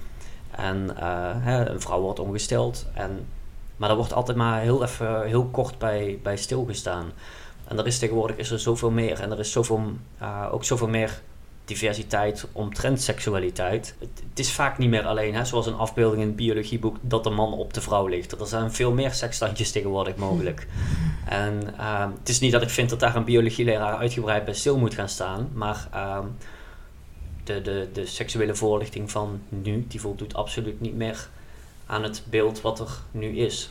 [0.51, 0.97] En
[1.41, 2.87] hè, een vrouw wordt ongesteld.
[2.95, 3.27] En
[3.77, 7.13] maar daar wordt altijd maar heel even, heel kort bij, bij stilgestaan.
[7.69, 9.21] En er is tegenwoordig is er zoveel meer.
[9.21, 11.21] En er is zoveel, eh, ook zoveel meer
[11.65, 13.95] diversiteit omtrent seksualiteit.
[13.99, 17.25] Het, het is vaak niet meer alleen, hè, zoals een afbeelding in het biologieboek, dat
[17.25, 18.41] de man op de vrouw ligt.
[18.41, 20.67] Er zijn veel meer seksstandjes tegenwoordig mogelijk.
[21.27, 24.79] En ehm, het is niet dat ik vind dat daar een biologieleraar uitgebreid bij stil
[24.79, 25.51] moet gaan staan.
[25.53, 26.25] Maar ehm,
[27.45, 31.29] de, de, de seksuele voorlichting van nu, die voldoet absoluut niet meer
[31.87, 33.71] aan het beeld wat er nu is.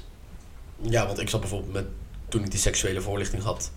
[0.82, 1.86] Ja, want ik zat bijvoorbeeld met,
[2.30, 3.72] toen ik die seksuele voorlichting had,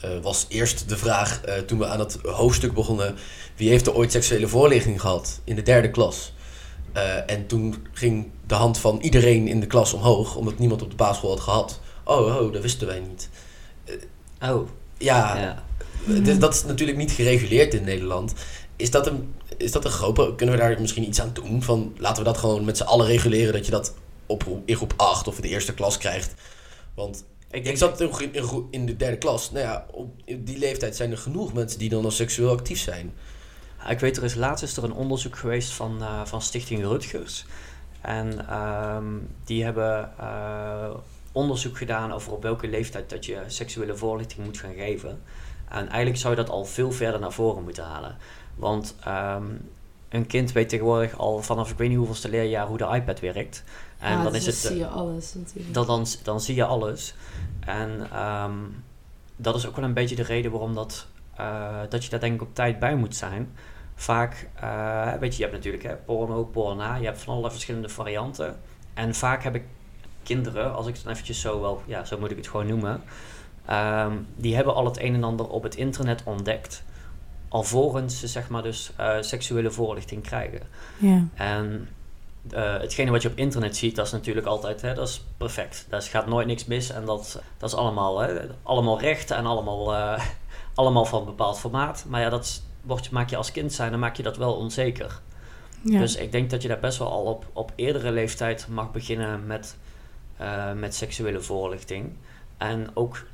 [0.00, 3.16] eh, was eerst de vraag, eh, toen we aan het hoofdstuk begonnen,
[3.56, 6.32] wie heeft er ooit seksuele voorlichting gehad in de derde klas?
[6.92, 10.90] Eh, en toen ging de hand van iedereen in de klas omhoog, omdat niemand op
[10.90, 11.80] de basisschool had gehad.
[12.04, 13.28] Oh, oh dat wisten wij niet.
[14.42, 14.68] Oh,
[14.98, 15.62] Ja,
[16.38, 18.32] dat is natuurlijk niet gereguleerd in Nederland.
[18.76, 20.32] Is dat een, is dat een groep?
[20.36, 21.62] Kunnen we daar misschien iets aan doen?
[21.62, 23.94] Van, laten we dat gewoon met z'n allen reguleren, dat je dat
[24.26, 26.34] op, in groep 8 of in de eerste klas krijgt.
[26.94, 29.50] Want Ik, zat in, in, in de derde klas.
[29.50, 33.12] Nou ja, op die leeftijd zijn er genoeg mensen die dan al seksueel actief zijn.
[33.88, 37.44] Ik weet, er is laatst is er een onderzoek geweest van, eh, van Stichting Rutgers.
[38.00, 39.04] En ehm,
[39.44, 40.90] die hebben eh,
[41.32, 45.22] onderzoek gedaan over op welke leeftijd dat je seksuele voorlichting moet gaan geven.
[45.68, 48.16] En eigenlijk zou je dat al veel verder naar voren moeten halen.
[48.54, 49.44] Want ehm,
[50.08, 53.64] een kind weet tegenwoordig al vanaf ik weet niet hoeveelste leerjaar hoe de iPad werkt.
[53.98, 54.64] En Ja, dan dus is het...
[54.64, 55.74] eh, zie je alles natuurlijk.
[55.74, 57.14] dan, dan, dan zie je alles.
[57.60, 58.52] En ehm,
[59.36, 62.34] dat is ook wel een beetje de reden waarom dat, eh, dat je daar denk
[62.34, 63.52] ik op tijd bij moet zijn.
[63.94, 67.88] Vaak, eh, weet je, je hebt natuurlijk hè, porno, porna, je hebt van allerlei verschillende
[67.88, 68.56] varianten.
[68.94, 69.64] En vaak heb ik
[70.22, 73.02] kinderen, als ik het dan eventjes zo wel, ja, zo moet ik het gewoon noemen.
[73.66, 76.82] ehm, die hebben al het een en ander op het internet ontdekt.
[77.48, 80.60] Alvorens ze zeg maar dus eh, seksuele voorlichting krijgen.
[80.98, 81.24] Ja.
[81.34, 81.88] En
[82.50, 85.86] eh, hetgene wat je op internet ziet, dat is natuurlijk altijd, hè, dat is perfect.
[85.88, 89.94] Daar gaat nooit niks mis en dat, dat is allemaal, hè, allemaal recht en allemaal,
[89.94, 90.24] eh,
[90.74, 92.04] allemaal van een bepaald formaat.
[92.08, 92.62] Maar ja, dat
[93.10, 95.20] maak je als kind zijn, dan maak je dat wel onzeker.
[95.82, 95.98] Ja.
[95.98, 99.46] Dus ik denk dat je daar best wel al op, op eerdere leeftijd mag beginnen
[99.46, 99.76] met,
[100.74, 102.12] met seksuele voorlichting.
[102.56, 103.24] En ook,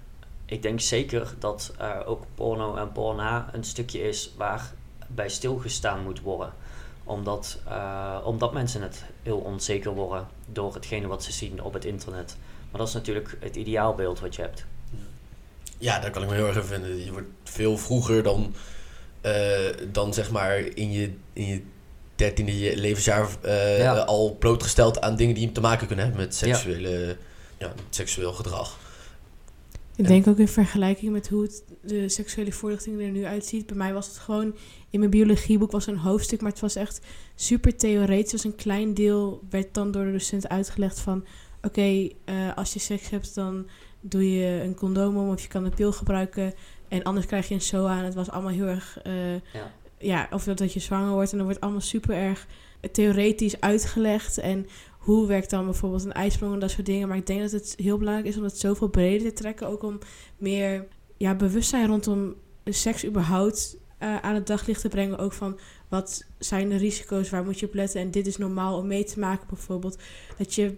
[0.53, 4.73] ik denk zeker dat eh, ook porno en porna een stukje is waar
[5.07, 6.53] bij stilgestaan moet worden.
[7.05, 11.85] Omdat, eh, omdat mensen het heel onzeker worden door hetgene wat ze zien op het
[11.85, 12.37] internet.
[12.71, 14.65] Maar dat is natuurlijk het ideaalbeeld wat je hebt.
[15.79, 17.05] Ja, daar kan ik me heel erg in vinden.
[17.05, 18.55] Je wordt veel vroeger dan,
[19.21, 19.33] eh,
[19.93, 21.63] dan zeg maar in je, in je
[22.17, 23.29] dertiende levensjaar
[23.79, 23.99] Ja.
[23.99, 26.47] al blootgesteld aan dingen die te maken kunnen hebben met Ja.
[26.47, 27.17] seksuele,
[27.59, 27.69] ja.
[27.69, 28.79] met seksueel gedrag.
[29.97, 33.67] Ik denk ook in vergelijking met hoe het, de seksuele voorlichting er nu uitziet.
[33.67, 34.55] Bij mij was het gewoon,
[34.91, 37.01] in mijn biologieboek was een hoofdstuk, maar het was echt
[37.35, 38.31] super theoretisch.
[38.31, 41.25] Dus een klein deel werd dan door de docent uitgelegd van...
[41.63, 43.67] Oké, eh, als je seks hebt, dan
[44.01, 46.55] doe je een condoom om of je kan een pil gebruiken.
[46.89, 47.99] En anders krijg je een SOA.
[47.99, 48.99] En het was allemaal heel erg...
[49.03, 49.73] eh, Ja.
[49.99, 51.31] ja, of dat, dat je zwanger wordt.
[51.31, 52.47] En dan wordt allemaal super erg
[52.93, 54.39] theoretisch uitgelegd.
[54.39, 54.67] En
[55.03, 57.09] hoe werkt dan bijvoorbeeld een ijsprong en dat soort dingen.
[57.09, 59.69] Maar ik denk dat het heel belangrijk is om het zoveel breder te trekken.
[59.69, 59.99] Ook om
[60.37, 60.87] meer
[61.17, 62.35] ja, bewustzijn rondom
[62.65, 65.19] seks überhaupt eh, aan het daglicht te brengen.
[65.19, 68.01] Ook van wat zijn de risico's, waar moet je op letten.
[68.01, 69.99] En dit is normaal om mee te maken bijvoorbeeld.
[70.39, 70.75] Dat je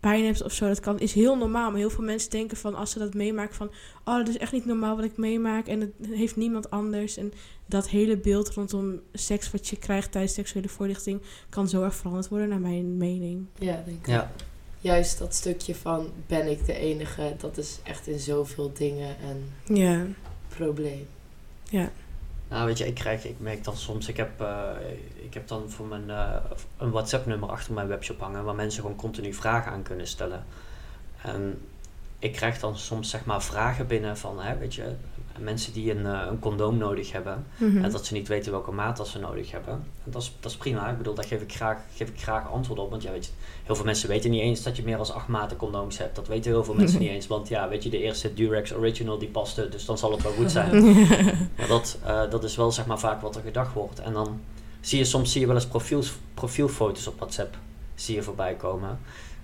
[0.00, 1.70] pijn hebt of zo, dat kan, is heel normaal.
[1.70, 3.70] Maar heel veel mensen denken van als ze dat meemaken van...
[4.04, 5.66] Oh, dat is echt niet normaal wat ik meemaak.
[5.66, 7.16] En het heeft niemand anders.
[7.16, 7.32] En
[7.66, 11.20] dat hele beeld rondom seks wat je krijgt tijdens seksuele voorlichting...
[11.48, 13.46] kan zo erg veranderd worden, naar mijn mening.
[13.58, 14.06] Ja, denk ik.
[14.06, 14.32] Ja,
[14.82, 19.76] Juist dat stukje van ben ik de enige, dat is echt in zoveel dingen een
[19.76, 20.06] Ja,
[20.48, 21.06] probleem.
[21.70, 21.90] ja.
[22.50, 24.70] Nou, weet je, ik krijg, ik merk dan soms, ik heb, eh,
[25.14, 26.34] ik heb dan voor mijn, eh,
[26.76, 30.44] een WhatsApp-nummer achter mijn webshop hangen waar mensen gewoon continu vragen aan kunnen stellen.
[31.22, 31.68] En
[32.18, 34.94] ik krijg dan soms zeg maar vragen binnen van, hè, weet je,
[35.42, 37.84] mensen die een, eh, een condoom nodig hebben Mhm.
[37.84, 39.72] en dat ze niet weten welke maat dat ze nodig hebben.
[40.04, 42.50] En dat is, dat is prima, ik bedoel, daar geef ik, graag, geef ik graag
[42.50, 43.30] antwoord op, want ja, weet je,
[43.64, 46.16] heel veel mensen weten niet eens dat je meer dan acht maten condooms hebt.
[46.16, 49.18] Dat weten heel veel mensen niet eens, want ja, weet je, de eerste Durex Original
[49.18, 50.84] die paste, dus dan zal het wel goed zijn.
[51.58, 54.00] Maar dat, eh, dat is wel zeg maar vaak wat er gedacht wordt.
[54.00, 54.40] En dan
[54.80, 57.56] zie je soms zie je wel eens profiels, profielfoto's op WhatsApp
[57.94, 58.98] zie je voorbij komen.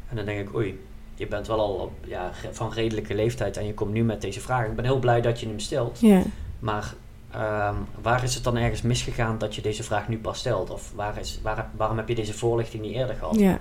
[0.09, 0.81] En dan denk ik, oei,
[1.17, 4.41] je bent wel al op, ja, van redelijke leeftijd en je komt nu met deze
[4.41, 4.67] vraag.
[4.67, 5.99] Ik ben heel blij dat je hem stelt.
[6.01, 6.23] ja.
[6.59, 6.95] Maar
[7.31, 10.71] ehm, waar is het dan ergens misgegaan dat je deze vraag nu pas stelt?
[10.71, 13.35] Of waar is, waar, waarom heb je deze voorlichting niet eerder gehad?
[13.39, 13.59] ja.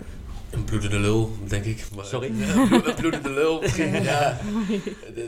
[0.51, 1.85] Een bloedende lul, denk ik.
[1.95, 2.31] Maar, Sorry?
[2.35, 3.63] Ja, een bloed- een bloedende lul.
[4.03, 4.37] ja.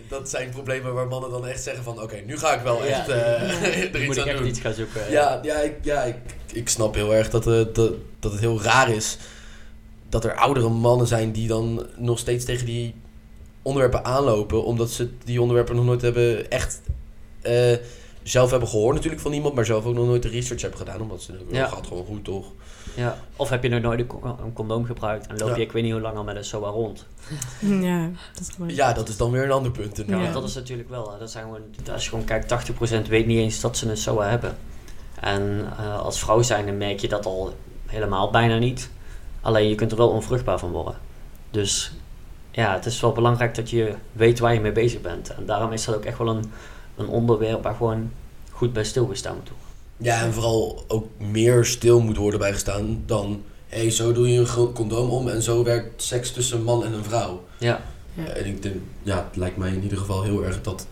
[0.08, 2.02] Dat zijn problemen waar mannen dan echt zeggen van...
[2.02, 2.90] Oké, nu ga ik wel Ja.
[2.90, 3.42] echt eh,
[3.84, 4.48] er Nu iets moet ik aan echt doen.
[4.48, 5.12] iets gaan zoeken.
[5.12, 6.16] Ja, ja, ik, ja ik,
[6.54, 9.18] ik snap heel erg dat, eh, dat, dat het heel raar is
[10.10, 12.96] dat er oudere mannen zijn die dan nog steeds tegen die
[13.62, 16.82] onderwerpen aanlopen, omdat ze die onderwerpen nog nooit hebben echt
[17.42, 17.74] eh,
[18.24, 21.02] zelf hebben gehoord natuurlijk van iemand, maar zelf ook nog nooit de research hebben gedaan,
[21.02, 21.60] omdat ze Ja.
[21.62, 22.46] dat gaat gewoon goed toch?
[22.96, 23.18] Ja.
[23.36, 25.62] Of heb je nog nooit een, co- een condoom gebruikt en loop je Ja.
[25.62, 27.06] ik weet niet hoe lang al met een SOA rond?
[27.82, 28.76] ja, dat ik.
[28.76, 30.04] Ja, dat is dan weer een ander punt.
[30.08, 31.14] Ja, want dat is natuurlijk wel.
[31.20, 31.62] Dat zijn gewoon,
[31.94, 32.72] als je gewoon kijkt,
[33.06, 34.58] 80% weet niet eens dat ze een SOA hebben.
[35.22, 37.54] En eh, als vrouw zijnde merk je dat al
[37.86, 38.90] helemaal bijna niet.
[39.42, 40.96] Alleen je kunt er wel onvruchtbaar van worden.
[41.52, 41.92] Dus
[42.52, 45.30] ja, het is wel belangrijk dat je weet waar je mee bezig bent.
[45.30, 46.52] En daarom is dat ook echt wel een,
[46.96, 48.12] een onderwerp waar gewoon
[48.52, 49.68] goed bij stilgestaan moet worden.
[49.98, 53.44] Ja, en vooral ook meer stil moet worden bijgestaan dan...
[53.68, 56.64] Hé, hey, zo doe je een groot condoom om en zo werkt seks tussen een
[56.64, 57.44] man en een vrouw.
[57.58, 57.82] Ja,
[58.14, 58.24] Ja.
[58.24, 60.88] En ik denk, ja, het lijkt mij in ieder geval heel erg dat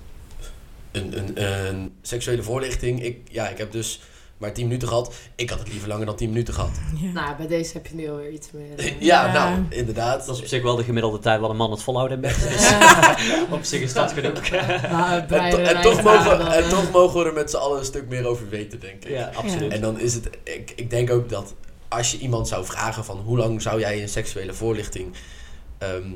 [0.92, 3.04] een, een, een seksuele voorlichting...
[3.04, 4.02] Ik, ja, ik heb dus
[4.38, 5.14] maar 10 minuten gehad.
[5.36, 6.70] Ik had het liever langer dan 10 minuten gehad.
[7.02, 7.12] Ja.
[7.12, 8.76] Nou, bij deze heb je nu alweer iets meer.
[8.78, 9.34] eh, Ja, Ja.
[9.34, 10.26] nou, inderdaad.
[10.26, 12.36] dat is op zich wel de gemiddelde tijd wat een man het volhoudt in bed.
[12.50, 12.72] Dus
[13.58, 14.50] op zich is dat genoeg.
[14.92, 17.80] Nou, En, to- en toch mogen, dan, en toch mogen we er met z'n allen
[17.80, 19.10] een stuk meer over weten, denk ik.
[19.10, 19.72] ja, absoluut.
[19.72, 21.54] En dan is het, ik, ik denk ook dat
[21.88, 25.14] als je iemand zou vragen van hoe lang zou jij een seksuele voorlichting
[25.78, 26.10] ehm,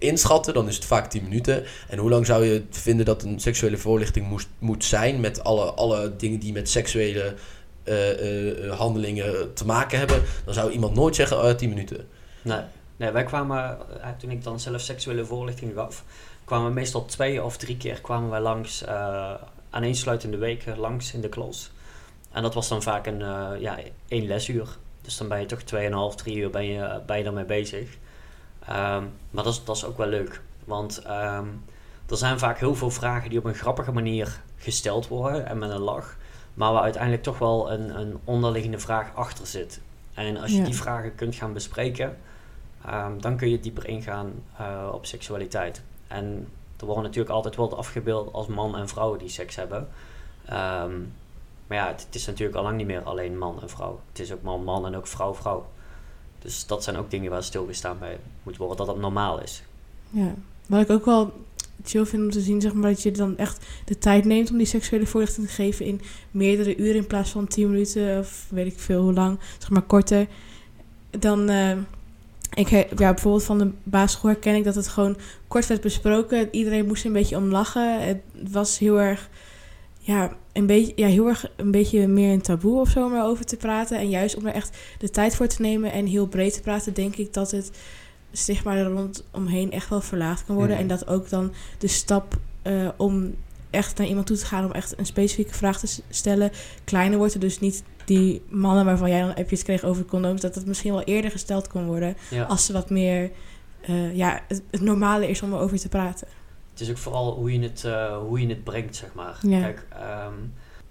[0.00, 1.64] inschatten, dan is het vaak 10 minuten.
[1.88, 5.64] En hoe lang zou je vinden dat een seksuele voorlichting moest, moet zijn met alle,
[5.64, 7.34] alle dingen die met seksuele
[7.84, 12.08] eh, eh, eh, handelingen te maken hebben, dan zou iemand nooit zeggen eh 10 minuten.
[12.42, 12.60] Nee,
[12.96, 13.78] nee wij kwamen,
[14.18, 16.04] toen ik dan zelf seksuele voorlichting gaf,
[16.44, 18.84] kwamen meestal twee of drie keer kwamen wij langs,
[19.70, 21.70] aaneensluitende weken langs in de klas.
[22.32, 23.18] En dat was dan vaak een,
[23.60, 23.78] ja,
[24.08, 24.68] één lesuur.
[25.02, 25.62] Dus dan ben je toch
[26.12, 27.88] 2,5, 3 uur ben je, ben je ermee bezig.
[28.70, 30.40] Ehm, maar dat is, dat is ook wel leuk.
[30.64, 31.46] Want ehm,
[32.06, 35.70] er zijn vaak heel veel vragen die op een grappige manier gesteld worden en met
[35.70, 36.16] een lach.
[36.54, 39.80] Maar waar uiteindelijk toch wel een, een onderliggende vraag achter zit.
[40.14, 40.64] En als je Ja.
[40.64, 42.16] die vragen kunt gaan bespreken,
[42.84, 45.82] ehm, dan kun je dieper ingaan eh, op seksualiteit.
[46.08, 49.88] En er worden natuurlijk altijd wel afgebeeld als man en vrouw die seks hebben.
[51.66, 54.00] Maar ja, het, het is natuurlijk al lang niet meer alleen man en vrouw.
[54.08, 55.66] Het is ook man, man en ook vrouw, vrouw.
[56.42, 59.62] Dus dat zijn ook dingen waar stilgestaan bij moet worden, dat dat normaal is.
[60.10, 60.34] Ja,
[60.66, 61.32] wat ik ook wel
[61.84, 64.56] chill vind om te zien, zeg maar, dat je dan echt de tijd neemt om
[64.56, 68.66] die seksuele voorlichting te geven in meerdere uren in plaats van 10 minuten of weet
[68.66, 70.26] ik veel hoe lang, zeg maar korter.
[71.10, 71.76] Dan, eh,
[72.54, 75.16] ik, ja, bijvoorbeeld van de basisschool herken ik dat het gewoon
[75.48, 76.48] kort werd besproken.
[76.50, 78.02] Iedereen moest een beetje om lachen.
[78.06, 78.20] Het
[78.50, 79.28] was heel erg,
[80.10, 83.44] ja, een beetje, ja, heel erg een beetje meer een taboe of zo om erover
[83.44, 83.98] te praten.
[83.98, 86.94] En juist om er echt de tijd voor te nemen en heel breed te praten,
[86.94, 87.70] denk ik dat het
[88.32, 90.76] stigma er rondomheen echt wel verlaagd kan worden.
[90.76, 93.34] En dat ook dan de stap eh, om
[93.70, 96.50] echt naar iemand toe te gaan om echt een specifieke vraag te stellen
[96.84, 97.34] kleiner wordt.
[97.34, 100.92] Er dus niet die mannen waarvan jij dan appjes kreeg over condooms, dat het misschien
[100.92, 102.44] wel eerder gesteld kon worden Ja.
[102.44, 103.30] als ze wat meer,
[103.80, 106.28] eh, ja, het, het normale is om erover te praten.
[106.80, 109.38] Het is ook vooral hoe je het, eh, hoe je het brengt, zeg maar.
[109.42, 109.60] Ja.
[109.60, 110.34] Kijk, ehm,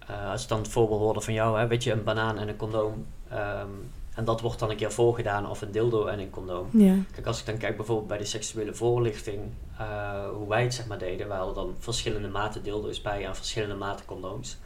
[0.08, 2.48] eh, als ik dan het voorbeeld hoorde van jou, hè, weet je, een banaan en
[2.48, 3.06] een condoom.
[3.30, 3.68] ehm,
[4.16, 6.68] en dat wordt dan een keer voorgedaan of een dildo en een condoom.
[6.72, 9.40] Ja, Kijk, als ik dan kijk bijvoorbeeld bij de seksuele voorlichting,
[9.78, 11.28] eh, hoe wij het zeg maar deden.
[11.28, 14.58] We hadden dan verschillende maten dildo's bij en verschillende maten condooms.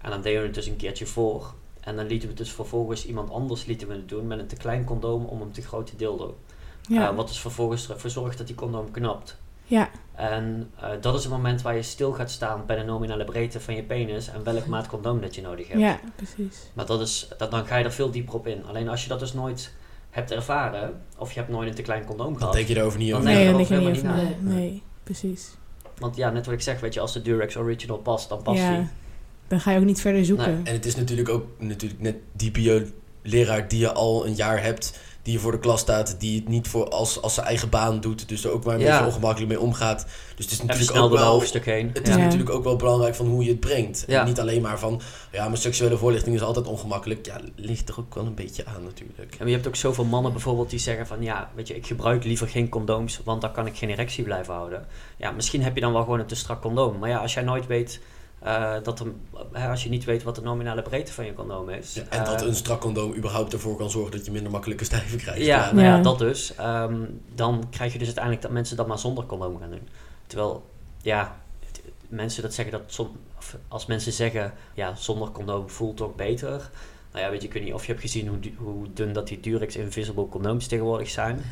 [0.00, 1.54] En dan deden we het dus een keertje voor.
[1.80, 4.56] En dan lieten we dus vervolgens iemand anders lieten we het doen met een te
[4.56, 6.36] klein condoom om een te grote dildo.
[6.88, 9.40] ja, wat dus vervolgens ervoor zorgt dat die condoom knapt.
[9.72, 13.24] Ja, En eh, dat is het moment waar je stil gaat staan bij de nominale
[13.24, 15.80] breedte van je penis en welk maat condoom dat je nodig hebt.
[15.80, 16.58] ja, precies.
[16.72, 18.64] Maar dat is, dat, dan ga je er veel dieper op in.
[18.66, 19.72] Alleen als je dat dus nooit
[20.10, 22.52] hebt ervaren, of je hebt nooit een te klein condoom Dan gehad.
[22.52, 23.32] denk je erover niet Dan over.
[23.32, 24.54] Nee, dan denk je helemaal over niet.
[24.54, 25.50] Nee, precies.
[25.98, 28.58] Want ja, net wat ik zeg, weet je, als de Durex Original past, dan past
[28.58, 28.86] ja, die.
[29.48, 30.54] dan ga je ook niet verder zoeken.
[30.54, 30.62] Nee.
[30.64, 34.98] En het is natuurlijk ook natuurlijk net die bio-leraar die je al een jaar hebt,
[35.22, 38.00] die je voor de klas staat, die het niet voor als, als zijn eigen baan
[38.00, 38.90] doet, dus er ook maar een Ja.
[38.90, 40.06] beetje ongemakkelijk mee omgaat.
[40.34, 41.30] Dus het is natuurlijk snel ook wel...
[41.30, 41.90] hoofdstuk heen.
[41.92, 42.20] Het is Ja.
[42.20, 44.04] Natuurlijk ook wel belangrijk van hoe je het brengt.
[44.06, 44.20] Ja.
[44.20, 45.00] En niet alleen maar van,
[45.32, 47.26] ja, mijn seksuele voorlichting is altijd ongemakkelijk.
[47.26, 49.36] Ja, ligt er ook wel een beetje aan natuurlijk.
[49.38, 52.24] En je hebt ook zoveel mannen bijvoorbeeld die zeggen van ja, weet je, ik gebruik
[52.24, 54.86] liever geen condooms, want dan kan ik geen erectie blijven houden.
[55.16, 56.98] Ja, misschien heb je dan wel gewoon een te strak condoom.
[56.98, 58.00] Maar ja, als jij nooit weet
[58.44, 59.06] eh, dat er,
[59.52, 61.94] hè, als je niet weet wat de nominale breedte van je condoom is.
[61.94, 64.84] Ja, en dat eh, een strak condoom überhaupt ervoor kan zorgen dat je minder makkelijke
[64.84, 65.44] stijven krijgt.
[65.44, 66.02] Ja, nou ja, Ja.
[66.02, 66.54] dat dus.
[66.54, 67.00] Ehm,
[67.34, 69.88] dan krijg je dus uiteindelijk dat mensen dat maar zonder condoom gaan doen.
[70.26, 70.64] Terwijl,
[71.02, 71.36] ja,
[71.66, 76.14] het- mensen dat zeggen dat som- of als mensen zeggen, ja, zonder condoom voelt toch
[76.14, 76.70] beter.
[77.12, 79.26] Nou ja, weet je, ik weet niet of je hebt gezien hoe, hoe dun dat
[79.28, 81.40] die Durex Invisible condooms tegenwoordig zijn.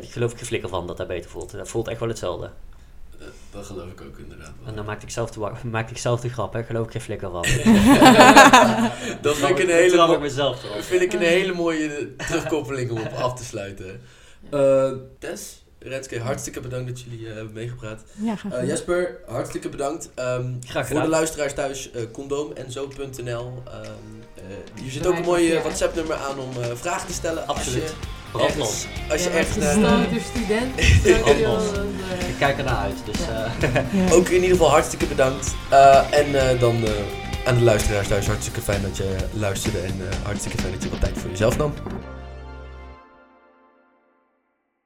[0.00, 1.50] Ik geloof ik geen flikker van dat dat beter voelt.
[1.50, 2.50] Dat voelt echt wel hetzelfde.
[3.52, 4.52] Dat geloof ik ook inderdaad.
[4.60, 4.68] wel.
[4.68, 6.64] En dan maakte ik zelf de, maakte ik zelf de grap, hè.
[6.64, 7.42] Geloof ik geen flikker van.
[9.22, 12.98] dat vind ik een hele, ik mo- mezelf vind ik een hele mooie terugkoppeling om
[13.00, 14.00] op af te sluiten.
[14.50, 18.02] Eh, Tess, Renske, hartstikke bedankt dat jullie eh, hebben meegepraat.
[18.14, 18.66] Ja, Eh, gedaan.
[18.66, 20.10] Jesper, hartstikke bedankt.
[20.14, 21.08] Ehm, Graag voor de gedaan.
[21.08, 23.62] luisteraars thuis, eh condoomenzo.nl.
[23.66, 23.92] Ehm
[24.48, 25.60] eh, hier zit ook een mooi eh.
[25.62, 27.46] WhatsApp-nummer aan om eh, vragen te stellen.
[27.46, 27.94] Absoluut.
[28.36, 29.72] Je, ergens- als je Ja, is naar...
[29.74, 30.74] een stoute student.
[31.04, 31.14] Je
[32.20, 33.20] eh, Ik kijk ernaar uit, dus...
[33.20, 34.12] eh, Ja.
[34.16, 35.54] Ook in ieder geval hartstikke bedankt.
[35.70, 36.90] Eh, en eh, dan eh,
[37.46, 39.78] aan de luisteraars thuis hartstikke fijn dat je luisterde.
[39.78, 41.74] En eh, hartstikke fijn dat je wat tijd voor jezelf nam.